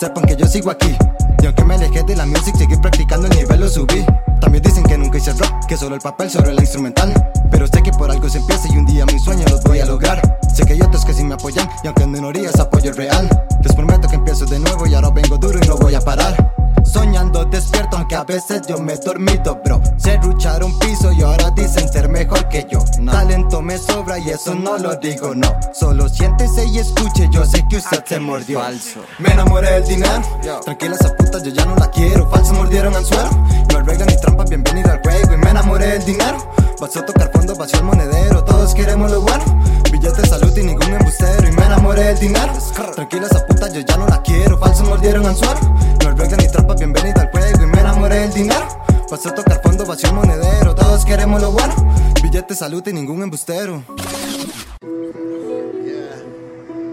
[0.00, 0.96] sepan que yo sigo aquí.
[1.42, 4.04] Y aunque me alejé de la music, seguí practicando el nivel, lo subí.
[4.40, 7.12] También dicen que nunca hice rap, que solo el papel sobre la instrumental.
[7.50, 9.84] Pero sé que por algo se empieza y un día mis sueños los voy a
[9.84, 10.38] lograr.
[10.54, 13.28] Sé que hay otros que sí me apoyan y aunque en minorías apoyo el real.
[13.62, 16.59] Les prometo que empiezo de nuevo y ahora vengo duro y no voy a parar.
[16.84, 19.80] Soñando despierto, aunque a veces yo me dormido, bro.
[19.96, 22.78] Se rucharon piso y ahora dicen ser mejor que yo.
[23.10, 25.54] Talento me sobra y eso no lo digo, no.
[25.72, 28.60] Solo siéntese y escuche, yo sé que usted se mordió.
[28.60, 29.00] Falso.
[29.18, 30.22] Me enamoré del dinero.
[30.64, 32.28] Tranquila esa puta, yo ya no la quiero.
[32.30, 33.30] Falso mordieron anzuelo.
[33.70, 35.34] No arreglan ni trampa, bienvenido al juego.
[35.34, 36.38] Y me enamoré del dinero.
[36.80, 38.42] Vas a tocar fondo, vacío el monedero.
[38.42, 39.44] Todos queremos lo bueno.
[39.92, 41.46] Billetes, salud y ningún embustero.
[41.46, 42.54] Y me enamoré del dinero.
[42.94, 44.56] Tranquila esa puta, yo ya no la quiero.
[44.58, 45.60] Falso mordieron anzuelo.
[46.02, 47.62] No arreglan ni trampa, bienvenido al juego.
[47.62, 48.66] Y me enamoré del dinero.
[49.10, 50.74] Vas a tocar fondo, vacío el monedero.
[50.74, 51.74] Todos queremos lo bueno.
[52.22, 53.82] Billetes, salud y ningún embustero.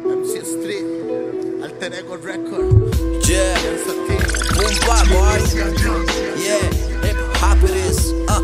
[0.04, 2.92] MC Street, Alter Ego Record.
[3.24, 3.56] Yeah,
[4.58, 5.40] boom bap, boy.
[6.38, 6.60] Yeah,
[7.04, 8.14] hip hop it is.
[8.28, 8.42] Ah,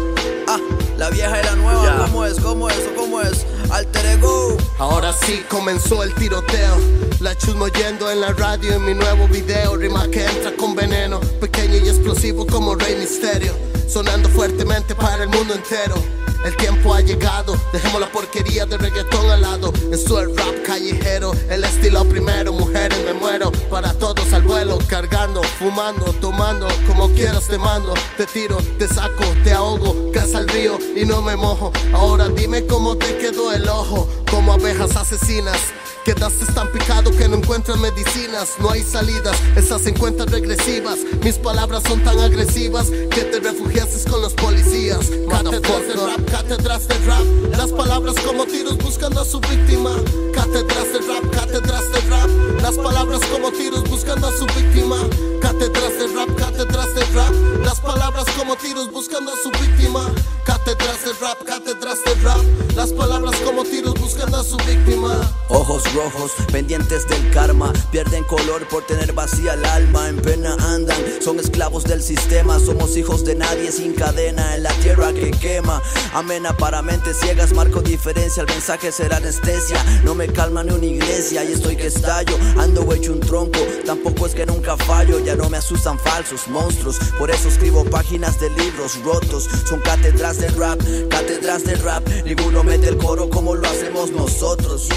[0.97, 2.39] la vieja y la nueva, ¿cómo es?
[2.39, 2.89] ¿Cómo es?
[2.95, 3.45] ¿Cómo es?
[3.73, 4.55] Alter ego.
[4.77, 6.77] Ahora sí comenzó el tiroteo.
[7.19, 9.75] La chusmo yendo en la radio en mi nuevo video.
[9.75, 11.19] Rima que entra con veneno.
[11.41, 13.55] Pequeño y explosivo como Rey Misterio.
[13.87, 15.95] Sonando fuertemente para el mundo entero.
[16.43, 19.71] El tiempo ha llegado, dejemos la porquería de reggaetón al lado.
[19.93, 23.49] Esto es rap callejero, el estilo primero, mujeres me muero.
[23.69, 27.93] Para todos al vuelo, cargando, fumando, tomando, como quieras te mando.
[28.17, 31.71] Te tiro, te saco, te ahogo, casa al río y no me mojo.
[31.93, 35.57] Ahora dime cómo te quedó el ojo, como abejas asesinas.
[36.05, 40.99] Quedaste tan picado que no encuentras medicinas, no hay salidas, esas se encuentran regresivas.
[41.23, 45.09] Mis palabras son tan agresivas que te refugiaste con los policías.
[45.29, 47.23] Cátedras de rap, cátedras de rap,
[47.57, 49.91] las palabras como tiros buscando a su víctima.
[50.33, 54.95] Cátedras de rap, cátedras de rap, las palabras como tiros buscando a su víctima.
[55.41, 57.33] Cátedras de rap, cátedras de rap,
[57.65, 60.09] las palabras como tiros buscando a su víctima.
[60.45, 65.19] Cátedras de rap, cátedras de rap, las palabras como tiros buscando a su víctima.
[65.49, 70.97] Ojos rojos, pendientes del karma, pierden color por tener vacía el alma, en pena andan,
[71.21, 75.81] son esclavos del sistema, somos hijos de nadie sin cadena en la tierra que quema.
[76.13, 80.85] Amena para mentes ciegas, marco diferencia, el mensaje será anestesia, no me calma ni una
[80.85, 85.35] iglesia y estoy que estallo, ando hecho un tronco, tampoco es que nunca fallo, ya
[85.35, 90.49] no me asustan falsos monstruos, por eso escribo páginas de libros rotos, son cátedras de
[90.49, 90.79] rap,
[91.09, 94.89] cátedras de rap, ninguno mete el coro como lo hacemos nosotros,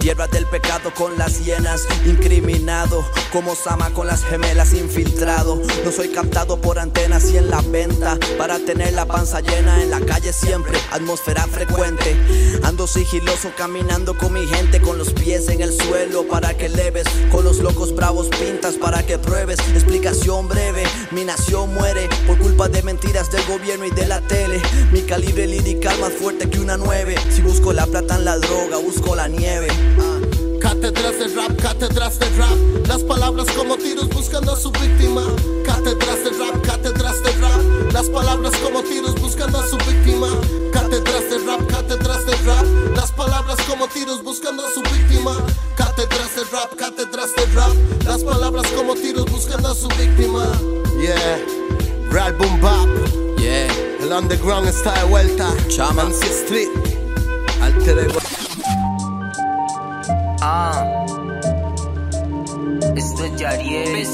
[0.00, 0.10] yeah.
[0.32, 3.04] Del pecado con las hienas, incriminado.
[3.32, 5.60] Como Sama con las gemelas infiltrado.
[5.84, 8.18] No soy captado por antenas y en la venta.
[8.36, 10.78] Para tener la panza llena en la calle siempre.
[10.90, 12.16] Atmósfera frecuente.
[12.64, 12.86] Ando
[13.56, 14.80] caminando con mi gente.
[14.80, 17.06] Con los pies en el suelo para que leves.
[17.30, 19.58] Con los locos bravos pintas para que pruebes.
[19.74, 20.84] Explicación breve.
[21.10, 24.60] Mi nación muere por culpa de mentiras del gobierno y de la tele.
[24.92, 27.14] Mi calibre lirical más fuerte que una nueve.
[27.30, 29.68] Si busco la plata en la droga, busco la nieve.
[30.60, 35.22] Cátedras de rap, cátedras de rap, las palabras como tiros buscando a su víctima.
[35.64, 37.60] Cátedras de rap, cátedras de rap,
[37.92, 40.28] las palabras como tiros buscando a su víctima.
[40.72, 45.32] Cátedras de rap, cátedras de rap, las palabras como tiros buscando a su víctima.
[45.76, 50.44] Cátedras de rap, cátedras de rap, las palabras como tiros buscando a su víctima.
[51.00, 51.38] Yeah,
[52.10, 52.88] Real Boom Bap.
[53.38, 53.66] Yeah,
[54.00, 55.48] el underground está de vuelta.
[55.68, 56.04] Chama.
[56.04, 56.68] MC Street,
[57.62, 58.18] Alter Ego.
[60.42, 61.06] Ah,
[62.96, 64.06] esto es Yariel.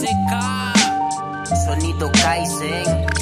[1.65, 3.16] Sonido Kaizen.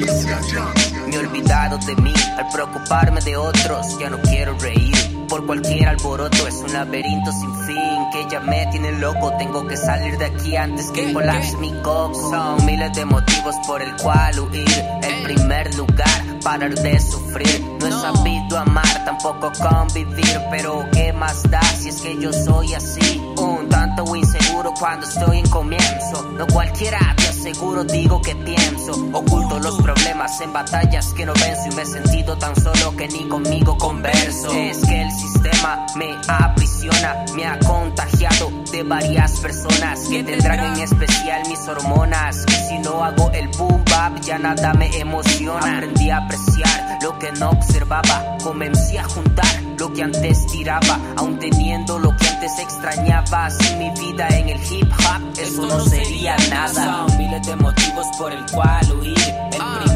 [0.00, 3.98] Me he olvidado de mí al preocuparme de otros.
[3.98, 4.94] Ya no quiero reír
[5.28, 6.48] por cualquier alboroto.
[6.48, 9.30] Es un laberinto sin fin que ya me tiene loco.
[9.36, 12.14] Tengo que salir de aquí antes que colapse mi coco.
[12.14, 14.84] Son miles de motivos por el cual huir.
[15.02, 17.60] El primer lugar, parar de sufrir.
[17.80, 20.40] No he sabido amar, tampoco convivir.
[20.50, 23.20] Pero qué más da si es que yo soy así.
[23.36, 26.22] Un tanto inseguro cuando estoy en comienzo.
[26.38, 26.98] No cualquiera
[27.42, 28.92] te aseguro, digo que pienso.
[29.12, 33.08] Oculto los problemas en batallas que no venzo y me he sentido tan solo que
[33.08, 34.50] ni conmigo converso.
[34.52, 40.82] Es que el sistema me aprisiona, me ha contagiado de varias personas que tendrán en
[40.82, 42.44] especial mis hormonas.
[42.48, 45.76] Y si no hago el boom bap, ya nada me emociona.
[45.76, 51.38] Aprendí a apreciar lo que no observaba, comencé a juntar lo que antes tiraba, aún
[51.38, 53.50] teniendo lo que antes extrañaba.
[53.50, 57.06] Sin mi vida en el hip hop, eso no sería nada.
[57.06, 59.14] Son miles de motivos por el cual huir.
[59.50, 59.89] Primer lugar,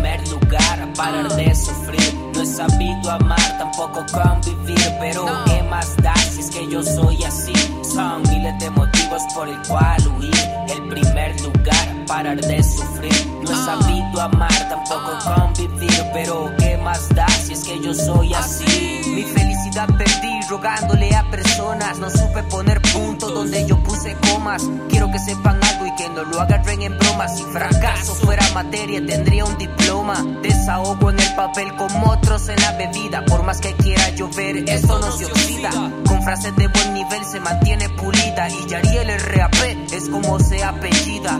[0.94, 2.14] parar de sufrir.
[2.34, 7.22] No he sabido amar, tampoco convivir, pero ¿qué más da si es que yo soy
[7.24, 7.52] así?
[7.82, 10.34] Son miles de motivos por el cual huir.
[10.68, 13.26] El primer lugar, parar de sufrir.
[13.42, 18.32] No he sabido amar, tampoco convivir, pero ¿qué más da si es que yo soy
[18.34, 19.00] así?
[19.06, 21.98] Mi felicidad perdí rogándole a personas.
[21.98, 24.62] No supe poner punto donde yo puse comas.
[24.88, 27.36] Quiero que sepan algo y que no lo agarren en bromas.
[27.36, 30.14] Si fracaso fuera materia, tendría un diploma.
[30.42, 33.24] Desahogo en el papel como otros en la bebida.
[33.24, 35.70] Por más que quiera llover, esto no se oxida.
[36.06, 38.48] Con frases de buen nivel se mantiene pulida.
[38.48, 39.54] Y Yariel el RAP
[39.92, 41.38] es como se apellida.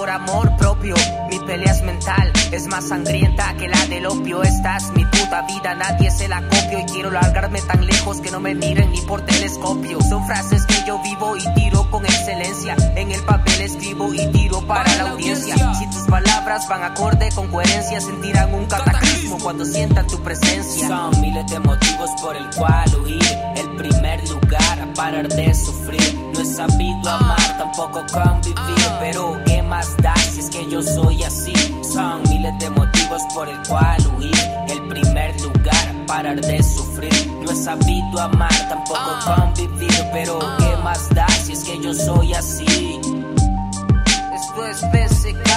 [0.00, 0.94] Por amor propio.
[1.28, 4.42] Mi pelea es mental, es más sangrienta que la del opio.
[4.42, 6.78] Esta es mi puta vida, nadie se la copio.
[6.78, 10.00] Y quiero largarme tan lejos que no me miren ni por telescopio.
[10.00, 12.76] Son frases que yo vivo y tiro con excelencia.
[12.96, 15.54] En el papel escribo y tiro para la audiencia.
[15.74, 20.88] Si tus palabras van acorde con coherencia, sentirán un cataclismo cuando sientan tu presencia.
[20.88, 23.38] Son miles de motivos por el cual huir.
[23.54, 24.09] El primer
[25.00, 26.14] parar de sufrir.
[26.34, 31.22] No he sabido amar, tampoco convivir, pero ¿qué más da si es que yo soy
[31.22, 31.54] así?
[31.82, 34.34] Son miles de motivos por el cual huir.
[34.68, 37.32] El primer lugar, parar de sufrir.
[37.42, 42.34] No he sabido amar, tampoco convivir, pero ¿qué más da si es que yo soy
[42.34, 43.00] así?
[44.34, 45.48] Esto es PSK,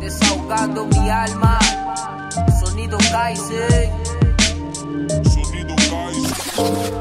[0.00, 1.60] desahogando mi alma.
[2.60, 4.08] Sonido Kaizen.
[6.38, 6.98] Sonido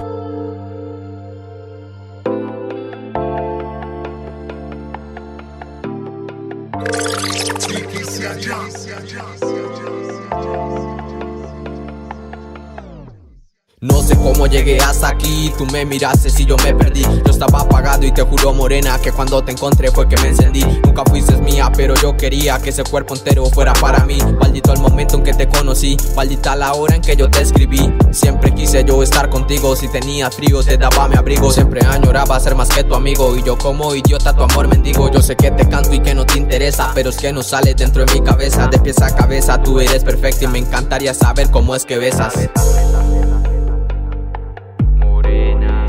[13.79, 17.03] No sé cómo llegué hasta aquí, tú me miraste si yo me perdí.
[17.03, 20.63] Yo estaba apagado y te juro morena que cuando te encontré fue que me encendí.
[20.83, 24.17] Nunca fuiste mía pero yo quería que ese cuerpo entero fuera para mí.
[24.39, 27.93] Maldito el momento en que te conocí, maldita la hora en que yo te escribí.
[28.09, 31.51] Siempre quise yo estar contigo, si tenía frío te daba mi abrigo.
[31.51, 35.11] Siempre añoraba ser más que tu amigo y yo como idiota tu amor mendigo.
[35.11, 37.75] Yo sé que te canto y que no te interesa, pero es que no sale
[37.75, 38.65] dentro de mi cabeza.
[38.69, 42.33] De pies a cabeza tú eres perfecta y me encantaría saber cómo es que besas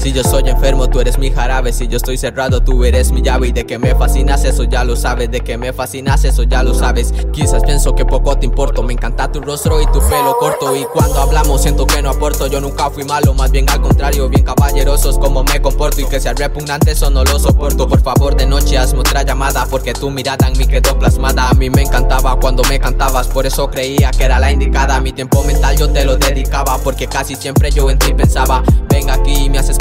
[0.09, 1.71] Si yo soy enfermo, tú eres mi jarabe.
[1.71, 3.49] Si yo estoy cerrado, tú eres mi llave.
[3.49, 5.31] Y de que me fascinas, eso ya lo sabes.
[5.31, 7.13] De que me fascinas, eso ya lo sabes.
[7.31, 8.83] Quizás pienso que poco te importo.
[8.83, 10.75] Me encanta tu rostro y tu pelo corto.
[10.75, 12.47] Y cuando hablamos, siento que no aporto.
[12.47, 14.31] Yo nunca fui malo, más bien al contrario.
[14.31, 16.01] Bien caballerosos como me comporto.
[16.01, 17.87] Y que sea repugnante, eso no lo soporto.
[17.87, 19.67] Por favor, de noche hazme otra llamada.
[19.67, 21.51] Porque tu mirada en mí quedó plasmada.
[21.51, 23.27] A mí me encantaba cuando me cantabas.
[23.27, 25.03] Por eso creía que era la indicada.
[25.03, 26.79] Mi tiempo mental yo te lo dedicaba.
[26.79, 28.63] Porque casi siempre yo en ti pensaba.
[28.89, 29.77] Ven aquí y me haces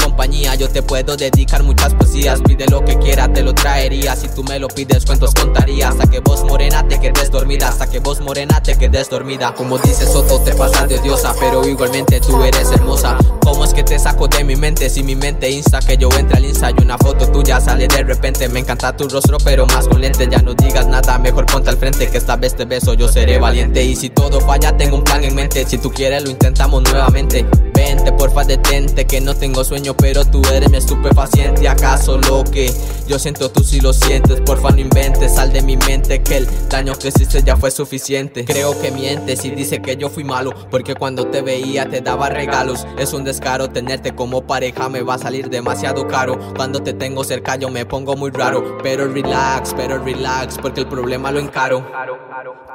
[0.57, 2.41] Yo te puedo dedicar muchas poesías.
[2.41, 4.15] Pide lo que quiera, te lo traería.
[4.15, 5.89] Si tú me lo pides, cuentos contaría.
[5.89, 7.67] Hasta que vos morena te quedes dormida.
[7.67, 9.53] Hasta que vos morena te quedes dormida.
[9.53, 11.35] Como dices, Soto, te pasas de diosa.
[11.39, 13.17] Pero igualmente tú eres hermosa.
[13.41, 14.89] ¿Cómo es que te saco de mi mente?
[14.89, 18.03] Si mi mente insta que yo entre al insta y una foto tuya sale de
[18.03, 18.49] repente.
[18.49, 20.27] Me encanta tu rostro, pero más con lente.
[20.29, 22.09] Ya no digas nada, mejor ponte al frente.
[22.09, 23.83] Que esta vez te beso, yo seré valiente.
[23.83, 25.65] Y si todo falla, tengo un plan en mente.
[25.67, 27.45] Si tú quieres, lo intentamos nuevamente.
[27.75, 29.05] Vente, porfa, detente.
[29.05, 31.67] Que no tengo sueño, pero tú eres mi estupefaciente.
[31.67, 32.73] ¿Acaso lo que
[33.07, 34.39] yo siento tú si lo sientes?
[34.41, 36.21] Porfa, no inventes, sal de mi mente.
[36.21, 38.45] Que el daño que hiciste ya fue suficiente.
[38.45, 40.53] Creo que mientes y dice que yo fui malo.
[40.71, 42.87] Porque cuando te veía te daba regalos.
[42.97, 46.39] Es un descaro tenerte como pareja, me va a salir demasiado caro.
[46.55, 48.77] Cuando te tengo cerca, yo me pongo muy raro.
[48.81, 51.85] Pero relax, pero relax, porque el problema lo encaro.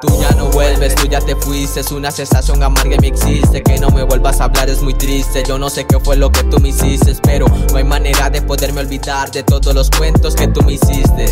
[0.01, 1.81] Tú ya no vuelves, tú ya te fuiste.
[1.81, 3.63] Es una sensación amarga y me existe.
[3.63, 5.43] Que no me vuelvas a hablar es muy triste.
[5.47, 8.43] Yo no sé qué fue lo que tú me hiciste, pero no hay manera de
[8.43, 11.27] poderme olvidar de todos los cuentos que tú me hiciste.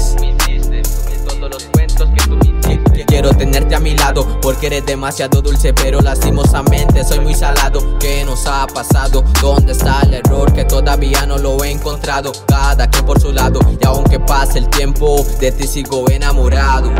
[1.27, 3.05] Todos los cuentos que tú me hiciste.
[3.07, 7.99] Quiero tenerte a mi lado porque eres demasiado dulce, pero lastimosamente soy muy salado.
[7.99, 9.25] ¿Qué nos ha pasado?
[9.41, 12.33] ¿Dónde está el error que todavía no lo he encontrado?
[12.47, 16.91] Cada quien por su lado, y aunque pase el tiempo, de ti sigo enamorado.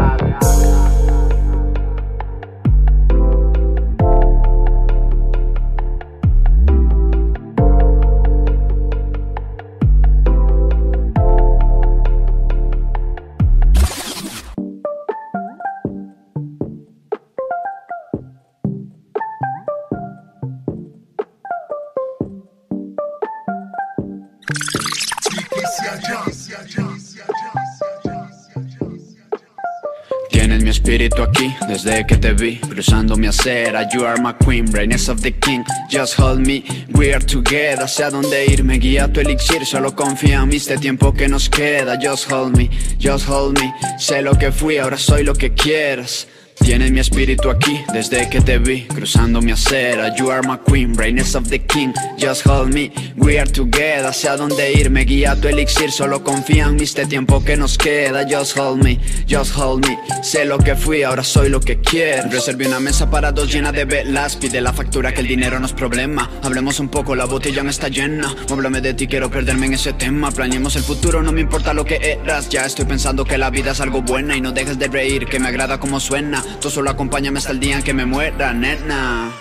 [31.69, 35.65] Desde que te vi Cruzando mi acera, you are my queen Brightness of the king,
[35.89, 39.95] just hold me We are together, sé a dónde ir Me guía tu elixir, solo
[39.95, 42.69] confía en mí Este tiempo que nos queda, just hold me
[43.01, 46.27] Just hold me, sé lo que fui Ahora soy lo que quieras
[46.71, 50.15] Tienes mi espíritu aquí desde que te vi Cruzando mi acera.
[50.15, 51.93] You are my queen, brightness of the king.
[52.17, 54.15] Just hold me, we are together.
[54.15, 55.91] Sé a dónde ir, me guía tu elixir.
[55.91, 58.25] Solo confía en mí este tiempo que nos queda.
[58.25, 59.99] Just hold me, just hold me.
[60.23, 62.31] Sé lo que fui, ahora soy lo que quiero.
[62.31, 64.37] Reservé una mesa para dos llena de velas.
[64.37, 66.31] Pide la factura que el dinero no es problema.
[66.45, 68.33] Hablemos un poco, la botella no está llena.
[68.49, 70.31] Háblame de ti, quiero perderme en ese tema.
[70.31, 72.49] Planeemos el futuro, no me importa lo que eras.
[72.49, 75.41] Ya estoy pensando que la vida es algo buena Y no dejes de reír, que
[75.41, 79.33] me agrada como suena Tú solo acompáñame hasta el día en que me muera, nena.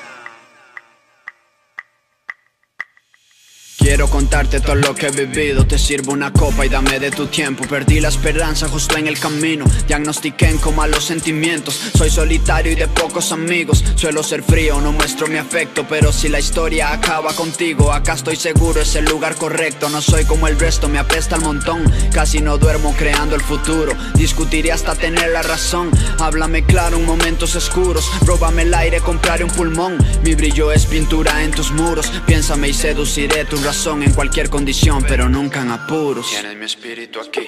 [3.89, 5.65] Quiero contarte todo lo que he vivido.
[5.65, 7.65] Te sirvo una copa y dame de tu tiempo.
[7.67, 9.65] Perdí la esperanza justo en el camino.
[9.87, 11.73] Diagnostiqué en coma los sentimientos.
[11.97, 13.83] Soy solitario y de pocos amigos.
[13.95, 15.87] Suelo ser frío, no muestro mi afecto.
[15.89, 19.89] Pero si la historia acaba contigo Acá estoy seguro, es el lugar correcto.
[19.89, 21.83] No soy como el resto, me apesta el montón.
[22.13, 23.93] Casi no duermo creando el futuro.
[24.13, 25.89] Discutiré hasta tener la razón.
[26.19, 28.07] Háblame claro en momentos oscuros.
[28.23, 29.97] Róbame el aire, compraré un pulmón.
[30.23, 32.11] Mi brillo es pintura en tus muros.
[32.27, 36.29] Piénsame y seduciré tu razón en cualquier condición, pero nunca en apuros.
[36.29, 37.47] Tienes mi espíritu aquí,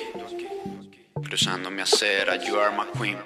[1.22, 3.18] cruzando mi acera, you are my queen.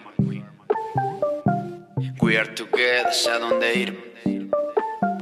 [2.19, 4.15] We are together, sé a dónde ir.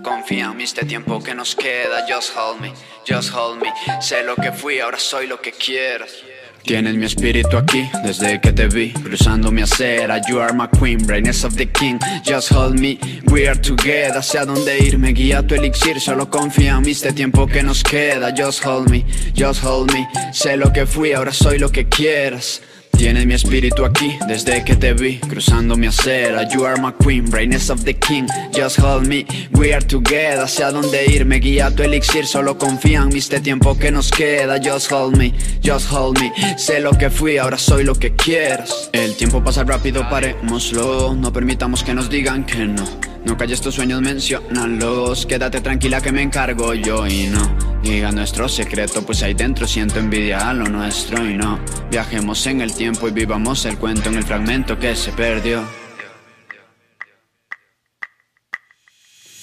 [0.01, 2.73] Confía en mí este tiempo que nos queda, just hold me,
[3.05, 3.73] just hold me.
[4.01, 6.23] Sé lo que fui, ahora soy lo que quieras.
[6.63, 11.05] Tienes mi espíritu aquí desde que te vi Cruzando mi acera, you are my queen
[11.05, 12.97] Brightness of the king, just hold me
[13.31, 16.91] We are together, sé a dónde ir Me guía tu elixir, solo confía en mí
[16.91, 19.05] Este tiempo que nos queda, just hold me
[19.37, 22.61] Just hold me, sé lo que fui Ahora soy lo que quieras
[23.03, 26.47] Tienes mi espíritu aquí desde que te vi Cruzando mi acera.
[26.47, 28.27] You are my queen, brightness of the king.
[28.55, 30.47] Just hold me, we are together.
[30.47, 32.25] Sé a dónde ir, me guía tu elixir.
[32.25, 34.57] Solo confía en mí este tiempo que nos queda.
[34.63, 36.31] Just hold me, just hold me.
[36.57, 41.13] Sé lo que fui, ahora soy lo que quieras El tiempo pasa rápido, parémoslo.
[41.13, 42.85] No permitamos que nos digan que no.
[43.25, 47.73] No calles tus sueños, mencionalos Quédate tranquila que me encargo yo y no.
[47.83, 51.59] Diga nuestro secreto, pues ahí dentro siento envidia a lo nuestro y no.
[51.91, 55.63] Viajemos en el tiempo y vivamos el cuento en el fragmento que se perdió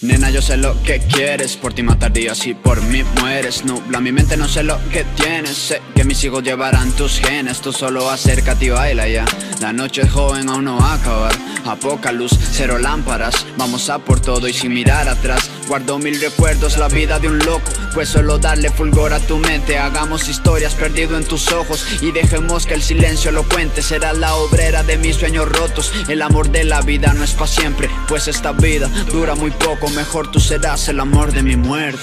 [0.02, 3.66] Nena, yo sé lo que quieres, por ti matar días y por mí mueres.
[3.66, 5.58] Nubla mi mente, no sé lo que tienes.
[5.58, 9.26] Sé que mis hijos llevarán tus genes, tú solo acércate y baila ya.
[9.60, 11.34] La noche es joven, aún no va a acabar.
[11.66, 13.44] A poca luz, cero lámparas.
[13.58, 15.50] Vamos a por todo y sin mirar atrás.
[15.68, 17.70] Guardo mil recuerdos, la vida de un loco.
[17.92, 19.76] Pues solo darle fulgor a tu mente.
[19.76, 23.82] Hagamos historias perdido en tus ojos y dejemos que el silencio lo cuente.
[23.82, 25.92] Serás la obrera de mis sueños rotos.
[26.08, 29.89] El amor de la vida no es para siempre, pues esta vida dura muy poco
[29.90, 32.00] mejor tú serás el amor de mi muerte.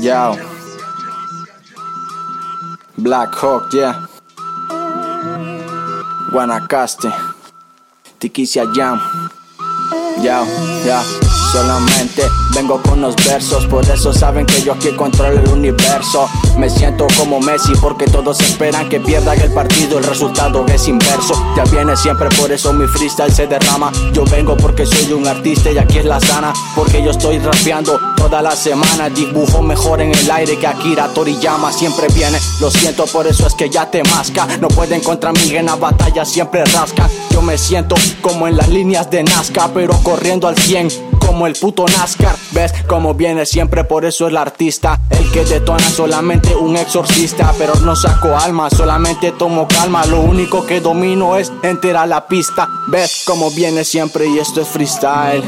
[0.00, 0.36] Yo.
[2.96, 4.06] Black Hawk, yeah.
[6.30, 7.12] Guanacaste.
[8.18, 9.00] Tiquicia Jam.
[10.22, 10.44] Yo,
[10.84, 11.35] yeah.
[11.52, 12.22] Solamente
[12.54, 16.28] vengo con los versos, por eso saben que yo aquí controlo el universo.
[16.56, 21.34] Me siento como Messi porque todos esperan que pierda el partido, el resultado es inverso.
[21.56, 23.92] Ya viene siempre, por eso mi freestyle se derrama.
[24.12, 27.98] Yo vengo porque soy un artista y aquí es la sana, porque yo estoy rapeando
[28.16, 29.08] toda la semana.
[29.08, 32.38] Dibujo mejor en el aire que Akira Toriyama siempre viene.
[32.60, 34.46] Lo siento, por eso es que ya te masca.
[34.60, 37.08] No pueden contra mí en la batalla, siempre rasca.
[37.30, 41.54] Yo me siento como en las líneas de Nazca, pero corriendo al 100 como el
[41.54, 42.36] puto NASCAR.
[42.52, 43.84] ¿Ves cómo viene siempre?
[43.84, 45.00] Por eso es el artista.
[45.10, 47.52] El que detona solamente un exorcista.
[47.58, 50.06] Pero no saco alma, solamente tomo calma.
[50.06, 52.68] Lo único que domino es enterar la pista.
[52.88, 54.28] ¿Ves cómo viene siempre?
[54.28, 55.42] Y esto es freestyle.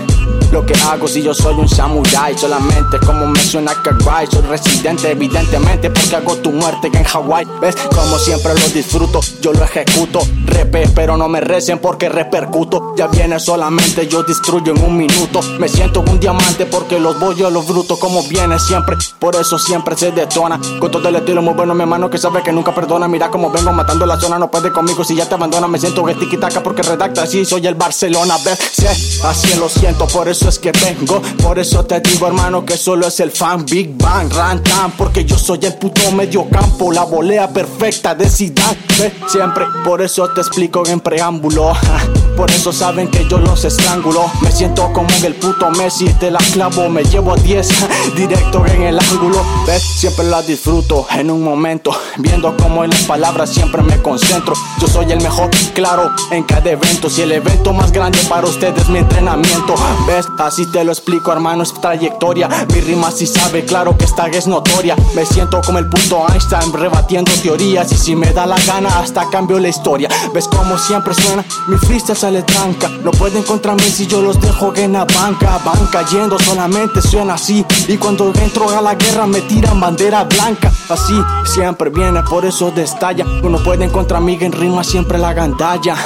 [0.53, 5.91] Lo que hago si yo soy un samurai Solamente como menciona Kawhi Soy residente evidentemente
[5.91, 7.77] porque hago tu muerte en Hawaii ¿Ves?
[7.95, 13.09] Como siempre lo disfruto, yo lo ejecuto Repe, pero no me recen porque repercuto Ya
[13.09, 17.67] viene solamente, yo destruyo en un minuto siento un diamante porque los voy a los
[17.67, 21.75] brutos Como viene siempre, por eso siempre se detona Con todo el estilo muy bueno
[21.75, 24.73] mi hermano que sabe que nunca perdona Mira como vengo matando la zona, no puede
[24.73, 28.37] conmigo si ya te abandona Me siento que tiki porque redacta así, soy el Barcelona.
[28.39, 28.87] Sí,
[29.25, 31.21] así lo siento, por eso es que vengo.
[31.43, 34.93] Por eso te digo, hermano, que solo es el fan Big Bang, Rantan.
[34.97, 38.79] Porque yo soy el puto medio campo, la volea perfecta de Zidane.
[39.27, 41.73] Siempre, por eso te explico en preámbulo.
[42.39, 44.25] Por eso saben que yo los estrangulo.
[44.43, 47.69] Me siento como en el puto Messi, te la clavo, me llevo a 10
[48.17, 49.45] directo en el ángulo.
[49.67, 49.83] ¿Ves?
[49.83, 54.55] Siempre la disfruto en un momento, viendo como en las palabras siempre me concentro.
[54.81, 57.11] Yo soy el mejor, claro, en cada evento.
[57.11, 59.75] Si el evento más grande para ustedes es mi entrenamiento.
[60.07, 60.29] ¿Ves?
[60.39, 62.49] Así te lo explico, hermano, es trayectoria.
[62.73, 64.95] Mi rima si sabe, claro que esta es notoria.
[65.17, 67.91] Me siento como el puto Einstein, rebatiendo teorías.
[67.91, 70.09] Y si me da la gana, hasta cambio la historia.
[70.33, 71.45] ¿Ves como siempre suena?
[71.67, 72.91] Mi freestyle sale tranca.
[73.03, 75.59] No pueden contra mí si yo los dejo en la banca.
[75.65, 77.65] Van cayendo, solamente suena así.
[77.89, 80.71] Y cuando entro a la guerra me tiran bandera blanca.
[80.91, 81.15] Así
[81.45, 83.25] siempre viene, por eso destalla.
[83.25, 85.97] No pueden contra mí en rima siempre la gandalla.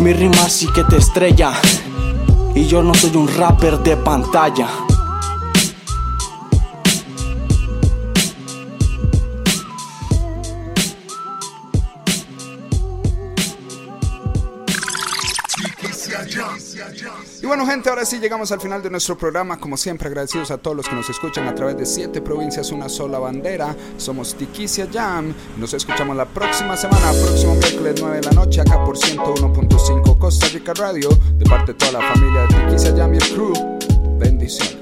[0.00, 1.52] Mi rima sí que te estrella.
[2.56, 4.66] Y yo no soy un rapper de pantalla.
[17.48, 19.58] Bueno gente, ahora sí llegamos al final de nuestro programa.
[19.58, 22.90] Como siempre agradecidos a todos los que nos escuchan a través de siete provincias, una
[22.90, 23.74] sola bandera.
[23.96, 25.32] Somos Tiquicia Jam.
[25.56, 30.46] Nos escuchamos la próxima semana, próximo miércoles 9 de la noche, acá por 101.5 Costa
[30.48, 31.08] Rica Radio.
[31.38, 33.52] De parte de toda la familia de Tiquicia Jam y el crew.
[34.18, 34.77] Bendiciones.